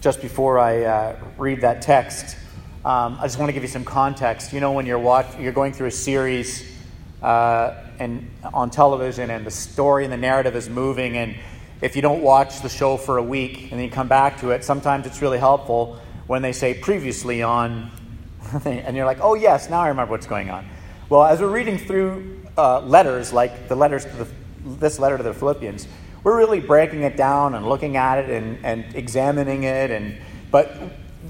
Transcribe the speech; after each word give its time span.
just 0.00 0.20
before 0.20 0.58
I 0.58 0.84
uh, 0.84 1.16
read 1.38 1.62
that 1.62 1.82
text, 1.82 2.36
um, 2.84 3.18
I 3.20 3.24
just 3.24 3.38
want 3.38 3.48
to 3.48 3.52
give 3.52 3.62
you 3.62 3.68
some 3.68 3.84
context. 3.84 4.52
You 4.52 4.60
know, 4.60 4.72
when 4.72 4.86
you're 4.86 4.98
watch, 4.98 5.26
you're 5.38 5.52
going 5.52 5.72
through 5.72 5.88
a 5.88 5.92
series 5.92 6.70
uh, 7.22 7.74
and 7.98 8.30
on 8.54 8.70
television, 8.70 9.30
and 9.30 9.44
the 9.44 9.50
story 9.50 10.04
and 10.04 10.12
the 10.12 10.16
narrative 10.16 10.54
is 10.54 10.68
moving, 10.68 11.16
and 11.16 11.34
if 11.80 11.96
you 11.96 12.02
don't 12.02 12.22
watch 12.22 12.60
the 12.60 12.68
show 12.68 12.96
for 12.96 13.18
a 13.18 13.22
week 13.22 13.62
and 13.62 13.72
then 13.72 13.80
you 13.80 13.90
come 13.90 14.08
back 14.08 14.40
to 14.40 14.50
it, 14.50 14.64
sometimes 14.64 15.06
it's 15.06 15.20
really 15.20 15.38
helpful 15.38 15.98
when 16.26 16.42
they 16.42 16.52
say 16.52 16.74
previously 16.74 17.42
on, 17.42 17.90
and 18.64 18.96
you're 18.96 19.06
like, 19.06 19.18
oh 19.20 19.34
yes, 19.34 19.68
now 19.68 19.80
I 19.80 19.88
remember 19.88 20.12
what's 20.12 20.26
going 20.26 20.50
on. 20.50 20.68
Well, 21.08 21.24
as 21.24 21.40
we're 21.40 21.50
reading 21.50 21.78
through 21.78 22.40
uh, 22.56 22.80
letters 22.80 23.32
like 23.32 23.68
the 23.68 23.74
letters 23.74 24.04
to 24.04 24.16
the, 24.16 24.28
this 24.78 24.98
letter 24.98 25.16
to 25.16 25.22
the 25.22 25.34
Philippians 25.34 25.88
we're 26.24 26.36
really 26.36 26.60
breaking 26.60 27.02
it 27.02 27.16
down 27.16 27.54
and 27.54 27.68
looking 27.68 27.96
at 27.96 28.18
it 28.18 28.30
and, 28.30 28.64
and 28.64 28.94
examining 28.94 29.64
it. 29.64 29.90
And, 29.90 30.16
but 30.50 30.76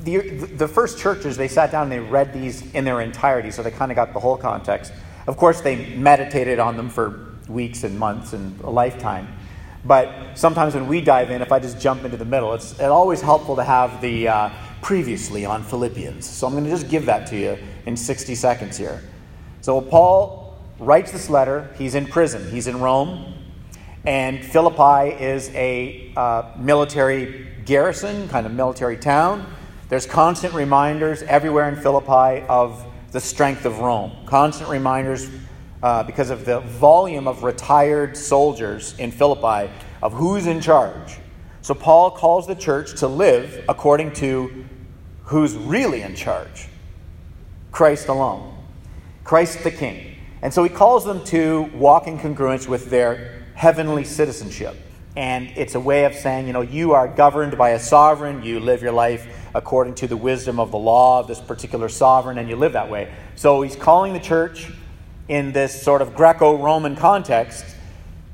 the, 0.04 0.18
the 0.56 0.68
first 0.68 0.98
churches, 0.98 1.36
they 1.36 1.48
sat 1.48 1.70
down 1.70 1.84
and 1.84 1.92
they 1.92 2.00
read 2.00 2.32
these 2.32 2.70
in 2.72 2.84
their 2.84 3.00
entirety, 3.00 3.50
so 3.50 3.62
they 3.62 3.70
kind 3.70 3.90
of 3.90 3.96
got 3.96 4.12
the 4.12 4.20
whole 4.20 4.36
context. 4.36 4.92
Of 5.26 5.36
course, 5.36 5.60
they 5.60 5.94
meditated 5.96 6.58
on 6.58 6.76
them 6.76 6.88
for 6.88 7.36
weeks 7.48 7.84
and 7.84 7.98
months 7.98 8.32
and 8.32 8.58
a 8.62 8.70
lifetime. 8.70 9.28
But 9.84 10.34
sometimes 10.34 10.74
when 10.74 10.88
we 10.88 11.00
dive 11.00 11.30
in, 11.30 11.40
if 11.40 11.52
I 11.52 11.58
just 11.58 11.80
jump 11.80 12.04
into 12.04 12.16
the 12.16 12.24
middle, 12.24 12.52
it's, 12.54 12.72
it's 12.72 12.82
always 12.82 13.20
helpful 13.20 13.56
to 13.56 13.64
have 13.64 14.00
the 14.00 14.28
uh, 14.28 14.50
previously 14.82 15.44
on 15.44 15.62
Philippians. 15.62 16.26
So 16.26 16.46
I'm 16.46 16.52
going 16.52 16.64
to 16.64 16.70
just 16.70 16.88
give 16.88 17.06
that 17.06 17.26
to 17.28 17.36
you 17.36 17.58
in 17.86 17.96
60 17.96 18.34
seconds 18.34 18.76
here. 18.76 19.02
So 19.60 19.80
Paul 19.80 20.58
writes 20.78 21.12
this 21.12 21.30
letter. 21.30 21.70
He's 21.76 21.94
in 21.94 22.06
prison, 22.06 22.50
he's 22.50 22.66
in 22.66 22.80
Rome. 22.80 23.34
And 24.04 24.44
Philippi 24.44 25.22
is 25.22 25.50
a 25.50 26.12
uh, 26.16 26.52
military 26.58 27.46
garrison, 27.64 28.28
kind 28.28 28.46
of 28.46 28.52
military 28.52 28.96
town. 28.96 29.46
There's 29.88 30.06
constant 30.06 30.54
reminders 30.54 31.22
everywhere 31.22 31.68
in 31.68 31.76
Philippi 31.76 32.46
of 32.48 32.84
the 33.12 33.20
strength 33.20 33.64
of 33.64 33.78
Rome. 33.80 34.12
Constant 34.26 34.70
reminders 34.70 35.28
uh, 35.82 36.02
because 36.02 36.30
of 36.30 36.44
the 36.44 36.60
volume 36.60 37.26
of 37.26 37.42
retired 37.42 38.16
soldiers 38.16 38.94
in 38.98 39.10
Philippi 39.10 39.70
of 40.02 40.12
who's 40.12 40.46
in 40.46 40.60
charge. 40.60 41.18
So 41.62 41.74
Paul 41.74 42.10
calls 42.10 42.46
the 42.46 42.54
church 42.54 42.98
to 43.00 43.08
live 43.08 43.64
according 43.68 44.12
to 44.14 44.64
who's 45.24 45.54
really 45.54 46.02
in 46.02 46.14
charge 46.14 46.68
Christ 47.70 48.08
alone, 48.08 48.56
Christ 49.24 49.62
the 49.62 49.70
King. 49.70 50.16
And 50.40 50.54
so 50.54 50.62
he 50.62 50.70
calls 50.70 51.04
them 51.04 51.24
to 51.26 51.62
walk 51.74 52.06
in 52.06 52.18
congruence 52.18 52.66
with 52.66 52.90
their 52.90 53.37
heavenly 53.58 54.04
citizenship. 54.04 54.76
And 55.16 55.48
it's 55.56 55.74
a 55.74 55.80
way 55.80 56.04
of 56.04 56.14
saying, 56.14 56.46
you 56.46 56.52
know, 56.52 56.60
you 56.60 56.92
are 56.92 57.08
governed 57.08 57.58
by 57.58 57.70
a 57.70 57.80
sovereign, 57.80 58.44
you 58.44 58.60
live 58.60 58.82
your 58.82 58.92
life 58.92 59.26
according 59.52 59.96
to 59.96 60.06
the 60.06 60.16
wisdom 60.16 60.60
of 60.60 60.70
the 60.70 60.78
law 60.78 61.18
of 61.18 61.26
this 61.26 61.40
particular 61.40 61.88
sovereign, 61.88 62.38
and 62.38 62.48
you 62.48 62.54
live 62.54 62.74
that 62.74 62.88
way. 62.88 63.12
So 63.34 63.62
he's 63.62 63.74
calling 63.74 64.12
the 64.12 64.20
church 64.20 64.70
in 65.26 65.50
this 65.50 65.82
sort 65.82 66.02
of 66.02 66.14
Greco 66.14 66.56
Roman 66.56 66.94
context 66.94 67.64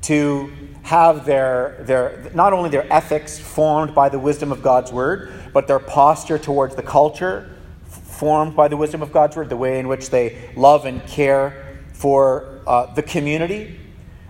to 0.03 0.53
have 0.83 1.25
their, 1.25 1.79
their, 1.81 2.31
not 2.35 2.53
only 2.53 2.69
their 2.69 2.93
ethics 2.93 3.39
formed 3.39 3.95
by 3.95 4.11
the 4.11 4.19
wisdom 4.19 4.53
of 4.53 4.61
God's 4.61 4.93
word, 4.93 5.33
but 5.55 5.67
their 5.67 5.79
posture 5.79 6.39
towards 6.39 6.75
the 6.75 6.83
culture 6.83 7.51
formed 7.87 8.55
by 8.55 8.69
the 8.69 8.77
wisdom 8.77 9.01
of 9.01 9.11
God's 9.11 9.37
word, 9.37 9.49
the 9.49 9.57
way 9.57 9.79
in 9.79 9.89
which 9.89 10.11
they 10.11 10.51
love 10.55 10.85
and 10.85 11.03
care 11.07 11.79
for 11.95 12.61
uh, 12.67 12.93
the 12.93 13.03
community 13.03 13.81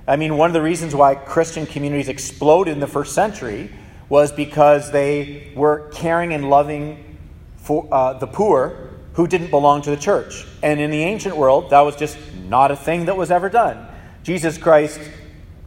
I 0.06 0.16
mean, 0.16 0.36
one 0.36 0.50
of 0.50 0.54
the 0.54 0.62
reasons 0.62 0.94
why 0.94 1.14
Christian 1.14 1.64
communities 1.64 2.08
exploded 2.08 2.72
in 2.72 2.80
the 2.80 2.86
first 2.86 3.14
century 3.14 3.70
was 4.08 4.32
because 4.32 4.90
they 4.90 5.52
were 5.56 5.88
caring 5.92 6.34
and 6.34 6.50
loving 6.50 7.18
for 7.56 7.88
uh, 7.90 8.12
the 8.14 8.26
poor 8.26 8.90
who 9.14 9.26
didn't 9.26 9.50
belong 9.50 9.80
to 9.82 9.90
the 9.90 9.96
church. 9.96 10.46
And 10.62 10.78
in 10.78 10.90
the 10.90 11.02
ancient 11.02 11.36
world, 11.36 11.70
that 11.70 11.80
was 11.80 11.96
just 11.96 12.18
not 12.48 12.70
a 12.70 12.76
thing 12.76 13.06
that 13.06 13.16
was 13.16 13.30
ever 13.30 13.48
done. 13.48 13.86
Jesus 14.22 14.58
Christ, 14.58 15.00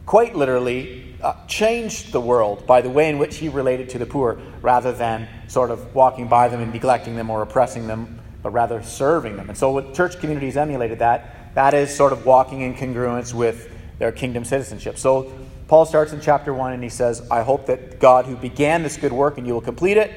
quite 0.06 0.36
literally, 0.36 1.16
uh, 1.20 1.34
changed 1.46 2.12
the 2.12 2.20
world 2.20 2.64
by 2.64 2.80
the 2.80 2.90
way 2.90 3.08
in 3.08 3.18
which 3.18 3.38
he 3.38 3.48
related 3.48 3.88
to 3.90 3.98
the 3.98 4.06
poor 4.06 4.40
rather 4.62 4.92
than 4.92 5.28
sort 5.48 5.72
of 5.72 5.94
walking 5.94 6.28
by 6.28 6.46
them 6.46 6.60
and 6.60 6.72
neglecting 6.72 7.16
them 7.16 7.28
or 7.28 7.42
oppressing 7.42 7.88
them, 7.88 8.20
but 8.42 8.50
rather 8.50 8.82
serving 8.84 9.36
them. 9.36 9.48
And 9.48 9.58
so, 9.58 9.92
church 9.92 10.20
communities 10.20 10.56
emulated 10.56 11.00
that. 11.00 11.54
That 11.54 11.74
is 11.74 11.94
sort 11.94 12.12
of 12.12 12.24
walking 12.24 12.60
in 12.60 12.74
congruence 12.74 13.34
with 13.34 13.68
their 13.98 14.12
kingdom 14.12 14.44
citizenship. 14.44 14.98
So 14.98 15.32
Paul 15.66 15.84
starts 15.84 16.12
in 16.12 16.20
chapter 16.20 16.54
1 16.54 16.72
and 16.72 16.82
he 16.82 16.88
says, 16.88 17.26
I 17.30 17.42
hope 17.42 17.66
that 17.66 18.00
God 18.00 18.26
who 18.26 18.36
began 18.36 18.82
this 18.82 18.96
good 18.96 19.12
work 19.12 19.38
and 19.38 19.46
you 19.46 19.52
will 19.52 19.60
complete 19.60 19.96
it. 19.96 20.12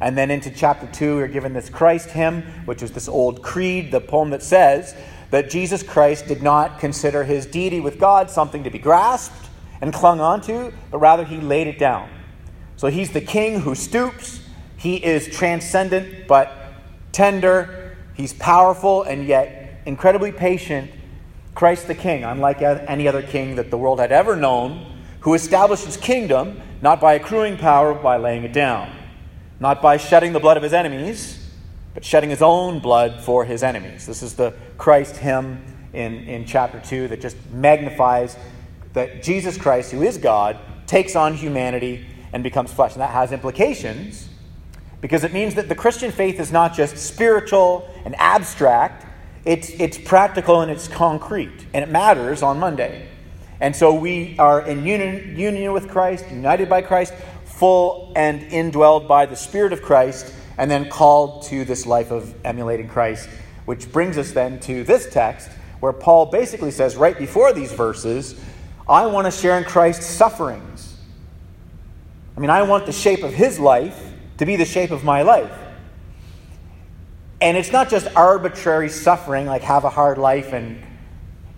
And 0.00 0.16
then 0.16 0.30
into 0.30 0.50
chapter 0.50 0.86
2, 0.86 1.16
we're 1.16 1.28
given 1.28 1.52
this 1.52 1.70
Christ 1.70 2.10
hymn, 2.10 2.42
which 2.66 2.82
is 2.82 2.92
this 2.92 3.08
old 3.08 3.42
creed, 3.42 3.92
the 3.92 4.00
poem 4.00 4.30
that 4.30 4.42
says 4.42 4.94
that 5.30 5.50
Jesus 5.50 5.82
Christ 5.82 6.26
did 6.26 6.42
not 6.42 6.78
consider 6.78 7.24
his 7.24 7.46
deity 7.46 7.80
with 7.80 7.98
God 7.98 8.30
something 8.30 8.64
to 8.64 8.70
be 8.70 8.78
grasped 8.78 9.48
and 9.80 9.92
clung 9.92 10.20
onto, 10.20 10.72
but 10.90 10.98
rather 10.98 11.24
he 11.24 11.38
laid 11.38 11.66
it 11.66 11.78
down. 11.78 12.08
So 12.76 12.88
he's 12.88 13.12
the 13.12 13.20
king 13.20 13.60
who 13.60 13.74
stoops. 13.74 14.40
He 14.76 14.96
is 14.96 15.26
transcendent 15.28 16.28
but 16.28 16.52
tender. 17.12 17.96
He's 18.14 18.34
powerful 18.34 19.02
and 19.02 19.26
yet 19.26 19.80
incredibly 19.86 20.32
patient 20.32 20.90
Christ 21.56 21.88
the 21.88 21.94
King, 21.94 22.22
unlike 22.22 22.60
any 22.60 23.08
other 23.08 23.22
king 23.22 23.56
that 23.56 23.70
the 23.70 23.78
world 23.78 23.98
had 23.98 24.12
ever 24.12 24.36
known, 24.36 24.86
who 25.20 25.32
established 25.32 25.86
his 25.86 25.96
kingdom 25.96 26.60
not 26.82 27.00
by 27.00 27.14
accruing 27.14 27.56
power, 27.56 27.94
but 27.94 28.02
by 28.02 28.18
laying 28.18 28.44
it 28.44 28.52
down, 28.52 28.94
not 29.58 29.80
by 29.80 29.96
shedding 29.96 30.34
the 30.34 30.38
blood 30.38 30.58
of 30.58 30.62
his 30.62 30.74
enemies, 30.74 31.42
but 31.94 32.04
shedding 32.04 32.28
his 32.28 32.42
own 32.42 32.78
blood 32.78 33.22
for 33.22 33.46
his 33.46 33.62
enemies. 33.62 34.04
This 34.06 34.22
is 34.22 34.34
the 34.34 34.52
Christ 34.76 35.16
hymn 35.16 35.64
in, 35.94 36.18
in 36.28 36.44
chapter 36.44 36.78
2 36.78 37.08
that 37.08 37.22
just 37.22 37.38
magnifies 37.50 38.36
that 38.92 39.22
Jesus 39.22 39.56
Christ, 39.56 39.92
who 39.92 40.02
is 40.02 40.18
God, 40.18 40.58
takes 40.86 41.16
on 41.16 41.32
humanity 41.32 42.06
and 42.34 42.42
becomes 42.42 42.70
flesh. 42.70 42.92
And 42.92 43.00
that 43.00 43.12
has 43.12 43.32
implications 43.32 44.28
because 45.00 45.24
it 45.24 45.32
means 45.32 45.54
that 45.54 45.70
the 45.70 45.74
Christian 45.74 46.12
faith 46.12 46.38
is 46.38 46.52
not 46.52 46.74
just 46.74 46.98
spiritual 46.98 47.90
and 48.04 48.14
abstract, 48.18 49.06
it's, 49.46 49.70
it's 49.70 49.96
practical 49.96 50.60
and 50.60 50.70
it's 50.70 50.88
concrete, 50.88 51.66
and 51.72 51.84
it 51.84 51.88
matters 51.88 52.42
on 52.42 52.58
Monday. 52.58 53.08
And 53.60 53.74
so 53.74 53.94
we 53.94 54.36
are 54.38 54.60
in 54.60 54.84
union, 54.84 55.38
union 55.38 55.72
with 55.72 55.88
Christ, 55.88 56.28
united 56.30 56.68
by 56.68 56.82
Christ, 56.82 57.14
full 57.44 58.12
and 58.16 58.42
indwelled 58.50 59.08
by 59.08 59.24
the 59.24 59.36
Spirit 59.36 59.72
of 59.72 59.80
Christ, 59.80 60.34
and 60.58 60.70
then 60.70 60.90
called 60.90 61.44
to 61.44 61.64
this 61.64 61.86
life 61.86 62.10
of 62.10 62.34
emulating 62.44 62.88
Christ, 62.88 63.28
which 63.66 63.90
brings 63.92 64.18
us 64.18 64.32
then 64.32 64.58
to 64.60 64.84
this 64.84 65.08
text 65.10 65.48
where 65.80 65.92
Paul 65.92 66.26
basically 66.26 66.70
says, 66.70 66.96
right 66.96 67.16
before 67.16 67.52
these 67.52 67.72
verses, 67.72 68.38
I 68.88 69.06
want 69.06 69.26
to 69.26 69.30
share 69.30 69.58
in 69.58 69.64
Christ's 69.64 70.06
sufferings. 70.06 70.96
I 72.36 72.40
mean, 72.40 72.50
I 72.50 72.62
want 72.62 72.86
the 72.86 72.92
shape 72.92 73.22
of 73.22 73.32
his 73.32 73.58
life 73.58 74.12
to 74.38 74.46
be 74.46 74.56
the 74.56 74.64
shape 74.64 74.90
of 74.90 75.04
my 75.04 75.22
life. 75.22 75.52
And 77.46 77.56
it's 77.56 77.70
not 77.70 77.88
just 77.88 78.08
arbitrary 78.16 78.88
suffering, 78.88 79.46
like 79.46 79.62
have 79.62 79.84
a 79.84 79.88
hard 79.88 80.18
life, 80.18 80.52
and 80.52 80.82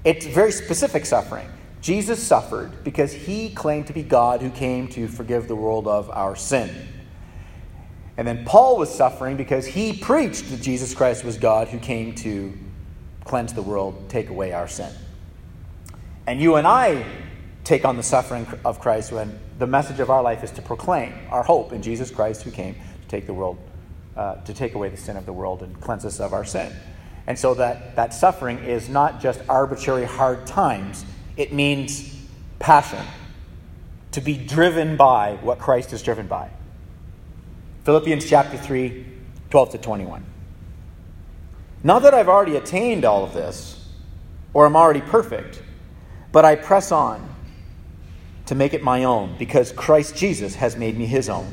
it's 0.04 0.26
very 0.26 0.53
specific 0.53 1.06
suffering. 1.06 1.49
Jesus 1.81 2.22
suffered 2.22 2.84
because 2.84 3.10
he 3.10 3.49
claimed 3.49 3.87
to 3.87 3.94
be 3.94 4.03
God 4.03 4.43
who 4.43 4.50
came 4.50 4.88
to 4.88 5.09
forgive 5.09 5.48
the 5.48 5.56
world 5.56 5.88
of 5.88 6.10
our 6.10 6.37
sin. 6.37 6.69
And 8.19 8.28
then 8.28 8.44
Paul 8.44 8.77
was 8.77 8.94
suffering 8.94 9.38
because 9.38 9.65
he 9.65 9.94
preached 9.94 10.50
that 10.50 10.60
Jesus 10.60 10.94
Christ 10.94 11.25
was 11.25 11.38
God 11.38 11.69
who 11.69 11.78
came 11.78 12.15
to 12.16 12.53
cleanse 13.25 13.54
the 13.54 13.62
world, 13.62 14.10
take 14.10 14.28
away 14.28 14.53
our 14.53 14.69
sin. 14.69 14.93
And 16.27 16.38
you 16.38 16.56
and 16.56 16.66
I 16.66 17.03
take 17.65 17.87
on 17.87 17.97
the 17.97 18.03
suffering 18.03 18.47
of 18.62 18.78
Christ 18.78 19.10
when 19.10 19.38
the 19.59 19.66
message 19.66 20.00
of 20.00 20.10
our 20.10 20.22
life 20.22 20.44
is 20.44 20.50
to 20.50 20.60
proclaim 20.60 21.15
our 21.31 21.43
hope 21.43 21.72
in 21.72 21.81
Jesus 21.81 22.10
Christ 22.10 22.43
who 22.43 22.50
came 22.50 22.75
to 22.75 23.09
take 23.09 23.25
the 23.25 23.32
world 23.32 23.57
uh, 24.18 24.34
to 24.42 24.53
take 24.53 24.74
away 24.74 24.88
the 24.88 24.97
sin 24.97 25.16
of 25.16 25.24
the 25.24 25.32
world 25.32 25.62
and 25.62 25.80
cleanse 25.80 26.04
us 26.04 26.18
of 26.18 26.32
our 26.32 26.44
sin. 26.44 26.72
And 27.28 27.38
so 27.38 27.54
that, 27.54 27.94
that 27.94 28.12
suffering 28.12 28.59
is 28.59 28.88
not 28.88 29.20
just 29.20 29.41
arbitrary 29.48 30.04
hard 30.04 30.44
times, 30.44 31.04
it 31.36 31.53
means 31.53 32.18
passion, 32.59 33.04
to 34.12 34.20
be 34.20 34.36
driven 34.36 34.97
by 34.97 35.36
what 35.41 35.60
Christ 35.60 35.92
is 35.92 36.03
driven 36.03 36.26
by. 36.26 36.50
Philippians 37.84 38.28
chapter 38.28 38.59
3, 38.59 39.06
12 39.50 39.70
to 39.70 39.78
21. 39.78 40.24
Not 41.84 42.03
that 42.03 42.12
I've 42.12 42.28
already 42.28 42.56
attained 42.56 43.04
all 43.04 43.22
of 43.22 43.34
this, 43.34 43.88
or 44.53 44.66
I'm 44.66 44.74
already 44.74 45.00
perfect, 45.00 45.62
but 46.32 46.44
I 46.44 46.56
press 46.56 46.91
on 46.91 47.24
to 48.47 48.56
make 48.56 48.74
it 48.74 48.82
my 48.82 49.04
own, 49.04 49.36
because 49.38 49.71
Christ 49.71 50.16
Jesus 50.16 50.56
has 50.56 50.76
made 50.76 50.98
me 50.98 51.06
his 51.06 51.28
own. 51.28 51.53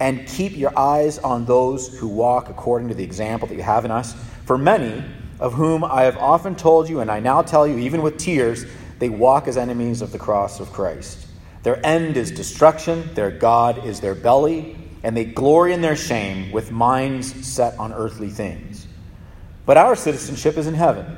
And 0.00 0.26
keep 0.26 0.56
your 0.56 0.76
eyes 0.76 1.18
on 1.18 1.44
those 1.44 1.96
who 1.98 2.08
walk 2.08 2.48
according 2.48 2.88
to 2.88 2.94
the 2.94 3.04
example 3.04 3.46
that 3.46 3.54
you 3.54 3.62
have 3.62 3.84
in 3.84 3.90
us. 3.90 4.14
For 4.46 4.58
many, 4.58 5.04
of 5.38 5.54
whom 5.54 5.82
I 5.82 6.02
have 6.02 6.18
often 6.18 6.54
told 6.54 6.88
you, 6.88 7.00
and 7.00 7.10
I 7.10 7.20
now 7.20 7.42
tell 7.42 7.66
you, 7.66 7.78
even 7.78 8.02
with 8.02 8.18
tears, 8.18 8.66
they 8.98 9.08
walk 9.08 9.48
as 9.48 9.56
enemies 9.56 10.02
of 10.02 10.12
the 10.12 10.18
cross 10.18 10.60
of 10.60 10.72
Christ. 10.72 11.26
Their 11.62 11.84
end 11.84 12.16
is 12.16 12.30
destruction, 12.30 13.08
their 13.14 13.30
God 13.30 13.86
is 13.86 14.00
their 14.00 14.14
belly, 14.14 14.76
and 15.02 15.16
they 15.16 15.24
glory 15.24 15.72
in 15.72 15.80
their 15.80 15.96
shame 15.96 16.52
with 16.52 16.70
minds 16.70 17.46
set 17.46 17.78
on 17.78 17.92
earthly 17.92 18.28
things. 18.28 18.86
But 19.64 19.78
our 19.78 19.96
citizenship 19.96 20.58
is 20.58 20.66
in 20.66 20.74
heaven. 20.74 21.16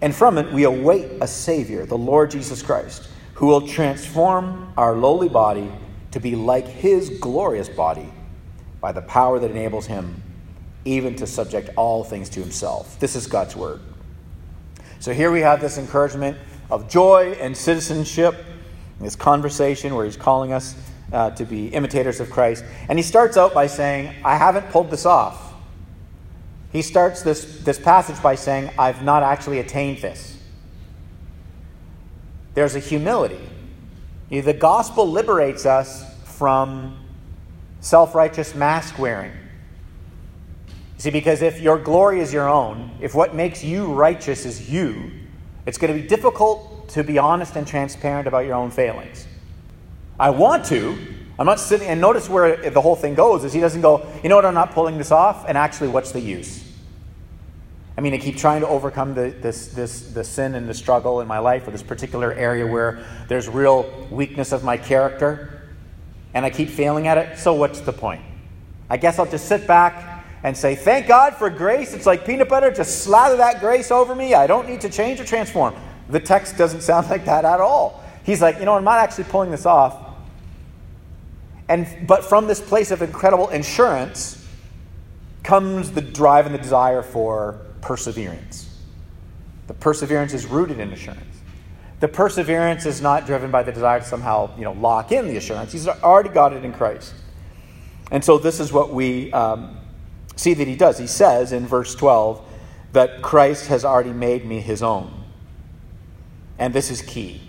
And 0.00 0.14
from 0.14 0.38
it 0.38 0.52
we 0.52 0.64
await 0.64 1.10
a 1.20 1.26
Savior, 1.26 1.86
the 1.86 1.98
Lord 1.98 2.30
Jesus 2.30 2.62
Christ, 2.62 3.08
who 3.34 3.46
will 3.46 3.66
transform 3.66 4.72
our 4.76 4.94
lowly 4.94 5.28
body 5.28 5.70
to 6.14 6.20
be 6.20 6.36
like 6.36 6.68
his 6.68 7.10
glorious 7.18 7.68
body 7.68 8.08
by 8.80 8.92
the 8.92 9.02
power 9.02 9.40
that 9.40 9.50
enables 9.50 9.84
him 9.84 10.22
even 10.84 11.16
to 11.16 11.26
subject 11.26 11.70
all 11.74 12.04
things 12.04 12.28
to 12.28 12.38
himself. 12.38 13.00
This 13.00 13.16
is 13.16 13.26
God's 13.26 13.56
word. 13.56 13.80
So 15.00 15.12
here 15.12 15.32
we 15.32 15.40
have 15.40 15.60
this 15.60 15.76
encouragement 15.76 16.38
of 16.70 16.88
joy 16.88 17.36
and 17.40 17.56
citizenship, 17.56 18.36
this 19.00 19.16
conversation 19.16 19.92
where 19.96 20.04
he's 20.04 20.16
calling 20.16 20.52
us 20.52 20.76
uh, 21.12 21.30
to 21.30 21.44
be 21.44 21.66
imitators 21.66 22.20
of 22.20 22.30
Christ. 22.30 22.64
And 22.88 22.96
he 22.96 23.02
starts 23.02 23.36
out 23.36 23.52
by 23.52 23.66
saying, 23.66 24.14
I 24.24 24.36
haven't 24.36 24.70
pulled 24.70 24.92
this 24.92 25.06
off. 25.06 25.52
He 26.70 26.82
starts 26.82 27.22
this, 27.22 27.58
this 27.64 27.80
passage 27.80 28.22
by 28.22 28.36
saying, 28.36 28.70
I've 28.78 29.02
not 29.02 29.24
actually 29.24 29.58
attained 29.58 29.98
this. 29.98 30.38
There's 32.54 32.76
a 32.76 32.80
humility. 32.80 33.40
The 34.40 34.52
gospel 34.52 35.10
liberates 35.10 35.66
us 35.66 36.04
from 36.24 36.98
self 37.80 38.14
righteous 38.14 38.54
mask 38.54 38.98
wearing. 38.98 39.32
See, 40.98 41.10
because 41.10 41.42
if 41.42 41.60
your 41.60 41.78
glory 41.78 42.20
is 42.20 42.32
your 42.32 42.48
own, 42.48 42.90
if 43.00 43.14
what 43.14 43.34
makes 43.34 43.62
you 43.62 43.92
righteous 43.92 44.46
is 44.46 44.70
you, 44.70 45.10
it's 45.66 45.78
going 45.78 45.94
to 45.94 46.00
be 46.00 46.06
difficult 46.06 46.88
to 46.90 47.02
be 47.02 47.18
honest 47.18 47.56
and 47.56 47.66
transparent 47.66 48.26
about 48.26 48.46
your 48.46 48.54
own 48.54 48.70
failings. 48.70 49.26
I 50.18 50.30
want 50.30 50.64
to. 50.66 50.96
I'm 51.38 51.46
not 51.46 51.58
sitting, 51.58 51.88
and 51.88 52.00
notice 52.00 52.28
where 52.28 52.70
the 52.70 52.80
whole 52.80 52.94
thing 52.94 53.14
goes 53.14 53.44
is 53.44 53.52
he 53.52 53.60
doesn't 53.60 53.80
go, 53.80 54.06
you 54.22 54.28
know 54.28 54.36
what, 54.36 54.44
I'm 54.44 54.54
not 54.54 54.72
pulling 54.72 54.98
this 54.98 55.10
off, 55.10 55.44
and 55.48 55.58
actually, 55.58 55.88
what's 55.88 56.12
the 56.12 56.20
use? 56.20 56.63
I 57.96 58.00
mean, 58.00 58.12
I 58.12 58.18
keep 58.18 58.36
trying 58.36 58.60
to 58.60 58.68
overcome 58.68 59.14
the, 59.14 59.30
this, 59.40 59.68
this, 59.68 60.12
the 60.12 60.24
sin 60.24 60.56
and 60.56 60.68
the 60.68 60.74
struggle 60.74 61.20
in 61.20 61.28
my 61.28 61.38
life, 61.38 61.68
or 61.68 61.70
this 61.70 61.82
particular 61.82 62.32
area 62.32 62.66
where 62.66 63.04
there's 63.28 63.48
real 63.48 64.08
weakness 64.10 64.50
of 64.50 64.64
my 64.64 64.76
character, 64.76 65.62
and 66.34 66.44
I 66.44 66.50
keep 66.50 66.68
failing 66.68 67.06
at 67.06 67.18
it, 67.18 67.38
so 67.38 67.54
what's 67.54 67.80
the 67.80 67.92
point? 67.92 68.22
I 68.90 68.96
guess 68.96 69.18
I'll 69.18 69.30
just 69.30 69.46
sit 69.46 69.66
back 69.66 70.14
and 70.42 70.56
say, 70.56 70.74
Thank 70.74 71.06
God 71.06 71.34
for 71.34 71.48
grace. 71.50 71.94
It's 71.94 72.06
like 72.06 72.26
peanut 72.26 72.48
butter. 72.48 72.70
Just 72.70 73.02
slather 73.02 73.36
that 73.38 73.60
grace 73.60 73.90
over 73.90 74.14
me. 74.14 74.34
I 74.34 74.46
don't 74.46 74.68
need 74.68 74.80
to 74.82 74.90
change 74.90 75.18
or 75.18 75.24
transform. 75.24 75.74
The 76.10 76.20
text 76.20 76.56
doesn't 76.58 76.80
sound 76.82 77.08
like 77.08 77.24
that 77.24 77.44
at 77.44 77.60
all. 77.60 78.04
He's 78.24 78.42
like, 78.42 78.58
You 78.58 78.66
know, 78.66 78.74
I'm 78.74 78.84
not 78.84 78.98
actually 78.98 79.24
pulling 79.24 79.50
this 79.50 79.66
off. 79.66 80.00
And, 81.68 81.88
but 82.06 82.24
from 82.24 82.46
this 82.46 82.60
place 82.60 82.90
of 82.90 83.00
incredible 83.00 83.48
assurance 83.48 84.46
comes 85.42 85.92
the 85.92 86.02
drive 86.02 86.44
and 86.44 86.54
the 86.54 86.58
desire 86.58 87.02
for 87.02 87.63
perseverance. 87.84 88.66
The 89.66 89.74
perseverance 89.74 90.32
is 90.32 90.46
rooted 90.46 90.80
in 90.80 90.90
assurance. 90.90 91.36
The 92.00 92.08
perseverance 92.08 92.86
is 92.86 93.02
not 93.02 93.26
driven 93.26 93.50
by 93.50 93.62
the 93.62 93.72
desire 93.72 94.00
to 94.00 94.04
somehow, 94.04 94.56
you 94.56 94.64
know, 94.64 94.72
lock 94.72 95.12
in 95.12 95.28
the 95.28 95.36
assurance. 95.36 95.70
He's 95.70 95.86
already 95.86 96.30
got 96.30 96.54
it 96.54 96.64
in 96.64 96.72
Christ. 96.72 97.12
And 98.10 98.24
so 98.24 98.38
this 98.38 98.58
is 98.58 98.72
what 98.72 98.92
we 98.92 99.30
um, 99.34 99.78
see 100.34 100.54
that 100.54 100.66
he 100.66 100.76
does. 100.76 100.98
He 100.98 101.06
says 101.06 101.52
in 101.52 101.66
verse 101.66 101.94
12 101.94 102.42
that 102.92 103.20
Christ 103.20 103.66
has 103.66 103.84
already 103.84 104.12
made 104.12 104.46
me 104.46 104.60
his 104.60 104.82
own. 104.82 105.22
And 106.58 106.72
this 106.72 106.90
is 106.90 107.02
key. 107.02 107.42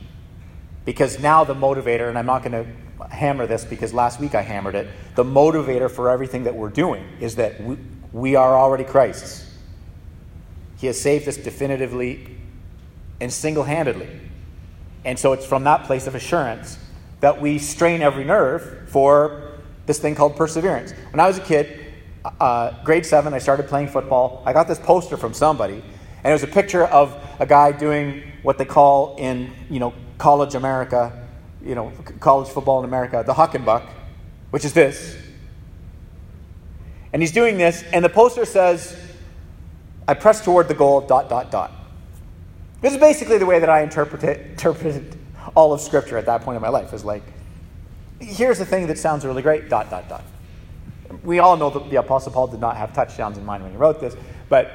Because 0.83 1.17
now 1.17 1.45
the 1.45 1.55
motivator, 1.55 2.09
and 2.09 2.17
I'm 2.17 2.25
not 2.25 2.43
going 2.43 2.51
to 2.51 3.07
hammer 3.07 3.47
this 3.47 3.63
because 3.63 3.93
last 3.93 4.19
week 4.19 4.35
I 4.35 4.41
hammered 4.41 4.75
it, 4.75 4.89
the 5.15 5.23
motivator 5.23 5.89
for 5.89 6.09
everything 6.09 6.43
that 6.43 6.55
we're 6.55 6.69
doing 6.69 7.05
is 7.21 7.37
that 7.37 7.61
we, 7.61 7.77
we 8.11 8.35
are 8.35 8.57
already 8.57 8.83
Christ's. 8.83 9.44
He 10.77 10.87
has 10.87 10.99
saved 10.99 11.27
us 11.27 11.37
definitively 11.37 12.37
and 13.21 13.31
single 13.31 13.63
handedly. 13.63 14.09
And 15.03 15.17
so 15.17 15.33
it's 15.33 15.45
from 15.45 15.63
that 15.63 15.85
place 15.85 16.07
of 16.07 16.15
assurance 16.15 16.77
that 17.21 17.39
we 17.39 17.59
strain 17.59 18.01
every 18.01 18.23
nerve 18.23 18.89
for 18.89 19.53
this 19.85 19.99
thing 19.99 20.15
called 20.15 20.35
perseverance. 20.35 20.91
When 21.11 21.19
I 21.19 21.27
was 21.27 21.37
a 21.37 21.41
kid, 21.41 21.85
uh, 22.39 22.83
grade 22.83 23.05
seven, 23.05 23.33
I 23.33 23.39
started 23.39 23.67
playing 23.67 23.87
football. 23.89 24.41
I 24.45 24.53
got 24.53 24.67
this 24.67 24.79
poster 24.79 25.15
from 25.15 25.33
somebody, 25.33 25.75
and 25.75 26.25
it 26.25 26.31
was 26.31 26.43
a 26.43 26.47
picture 26.47 26.85
of 26.85 27.15
a 27.39 27.45
guy 27.45 27.71
doing 27.71 28.23
what 28.41 28.57
they 28.57 28.65
call 28.65 29.15
in 29.17 29.51
you 29.69 29.79
know 29.79 29.93
college 30.17 30.55
America, 30.55 31.27
you 31.63 31.75
know 31.75 31.91
college 32.19 32.49
football 32.49 32.79
in 32.79 32.85
America, 32.85 33.23
the 33.25 33.33
huck 33.33 33.53
and 33.53 33.65
buck, 33.65 33.83
which 34.49 34.65
is 34.65 34.73
this. 34.73 35.17
And 37.13 37.21
he's 37.21 37.31
doing 37.31 37.57
this, 37.57 37.83
and 37.93 38.03
the 38.03 38.09
poster 38.09 38.43
says, 38.43 38.99
"I 40.07 40.13
press 40.13 40.43
toward 40.43 40.67
the 40.67 40.73
goal." 40.73 41.01
Dot 41.01 41.29
dot 41.29 41.51
dot. 41.51 41.71
This 42.81 42.93
is 42.93 42.99
basically 42.99 43.37
the 43.37 43.45
way 43.45 43.59
that 43.59 43.69
I 43.69 43.81
interpreted, 43.81 44.51
interpreted 44.51 45.17
all 45.55 45.73
of 45.73 45.81
Scripture 45.81 46.17
at 46.17 46.25
that 46.25 46.41
point 46.41 46.55
in 46.55 46.61
my 46.61 46.69
life. 46.69 46.93
Is 46.93 47.05
like, 47.05 47.23
here's 48.19 48.59
the 48.59 48.65
thing 48.65 48.87
that 48.87 48.97
sounds 48.97 49.25
really 49.25 49.41
great. 49.41 49.69
Dot 49.69 49.89
dot 49.89 50.07
dot 50.09 50.23
we 51.23 51.39
all 51.39 51.57
know 51.57 51.69
that 51.69 51.89
the 51.89 51.97
Apostle 51.97 52.31
Paul 52.31 52.47
did 52.47 52.59
not 52.59 52.77
have 52.77 52.93
touchdowns 52.93 53.37
in 53.37 53.45
mind 53.45 53.63
when 53.63 53.71
he 53.71 53.77
wrote 53.77 53.99
this, 53.99 54.15
but 54.49 54.71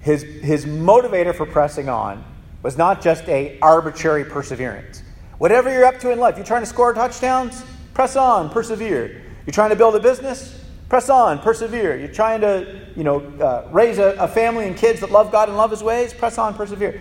his, 0.00 0.22
his 0.22 0.64
motivator 0.66 1.34
for 1.34 1.46
pressing 1.46 1.88
on 1.88 2.24
was 2.62 2.76
not 2.76 3.02
just 3.02 3.28
a 3.28 3.58
arbitrary 3.60 4.24
perseverance. 4.24 5.02
Whatever 5.38 5.72
you're 5.72 5.84
up 5.84 5.98
to 6.00 6.10
in 6.10 6.18
life, 6.18 6.36
you're 6.36 6.44
trying 6.44 6.62
to 6.62 6.66
score 6.66 6.92
touchdowns, 6.92 7.64
press 7.94 8.16
on, 8.16 8.50
persevere. 8.50 9.22
You're 9.46 9.52
trying 9.52 9.70
to 9.70 9.76
build 9.76 9.96
a 9.96 10.00
business, 10.00 10.59
press 10.90 11.08
on, 11.08 11.38
persevere. 11.38 11.96
You're 11.96 12.08
trying 12.08 12.42
to, 12.42 12.86
you 12.94 13.04
know, 13.04 13.20
uh, 13.40 13.66
raise 13.72 13.96
a, 13.96 14.10
a 14.18 14.28
family 14.28 14.66
and 14.66 14.76
kids 14.76 15.00
that 15.00 15.10
love 15.10 15.32
God 15.32 15.48
and 15.48 15.56
love 15.56 15.70
His 15.70 15.82
ways, 15.82 16.12
press 16.12 16.36
on, 16.36 16.52
persevere 16.52 17.00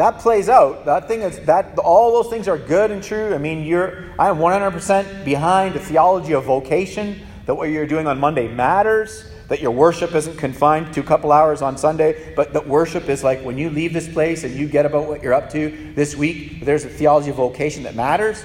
that 0.00 0.18
plays 0.18 0.48
out. 0.48 0.86
That 0.86 1.08
thing 1.08 1.20
is 1.20 1.40
that 1.40 1.78
all 1.78 2.22
those 2.22 2.32
things 2.32 2.48
are 2.48 2.56
good 2.56 2.90
and 2.90 3.02
true. 3.02 3.34
I 3.34 3.38
mean, 3.38 3.64
you're 3.64 4.10
I 4.18 4.28
am 4.28 4.38
100% 4.38 5.26
behind 5.26 5.74
the 5.74 5.78
theology 5.78 6.32
of 6.32 6.44
vocation. 6.44 7.20
That 7.44 7.54
what 7.54 7.68
you're 7.68 7.86
doing 7.86 8.06
on 8.06 8.18
Monday 8.18 8.48
matters. 8.48 9.30
That 9.48 9.60
your 9.60 9.72
worship 9.72 10.14
isn't 10.14 10.38
confined 10.38 10.94
to 10.94 11.00
a 11.00 11.02
couple 11.02 11.32
hours 11.32 11.60
on 11.60 11.76
Sunday, 11.76 12.32
but 12.34 12.54
that 12.54 12.66
worship 12.66 13.10
is 13.10 13.22
like 13.22 13.42
when 13.42 13.58
you 13.58 13.68
leave 13.68 13.92
this 13.92 14.10
place 14.10 14.42
and 14.44 14.54
you 14.54 14.68
get 14.68 14.86
about 14.86 15.06
what 15.06 15.22
you're 15.22 15.34
up 15.34 15.50
to 15.50 15.92
this 15.94 16.16
week. 16.16 16.64
There's 16.64 16.86
a 16.86 16.88
theology 16.88 17.28
of 17.28 17.36
vocation 17.36 17.82
that 17.82 17.94
matters. 17.94 18.42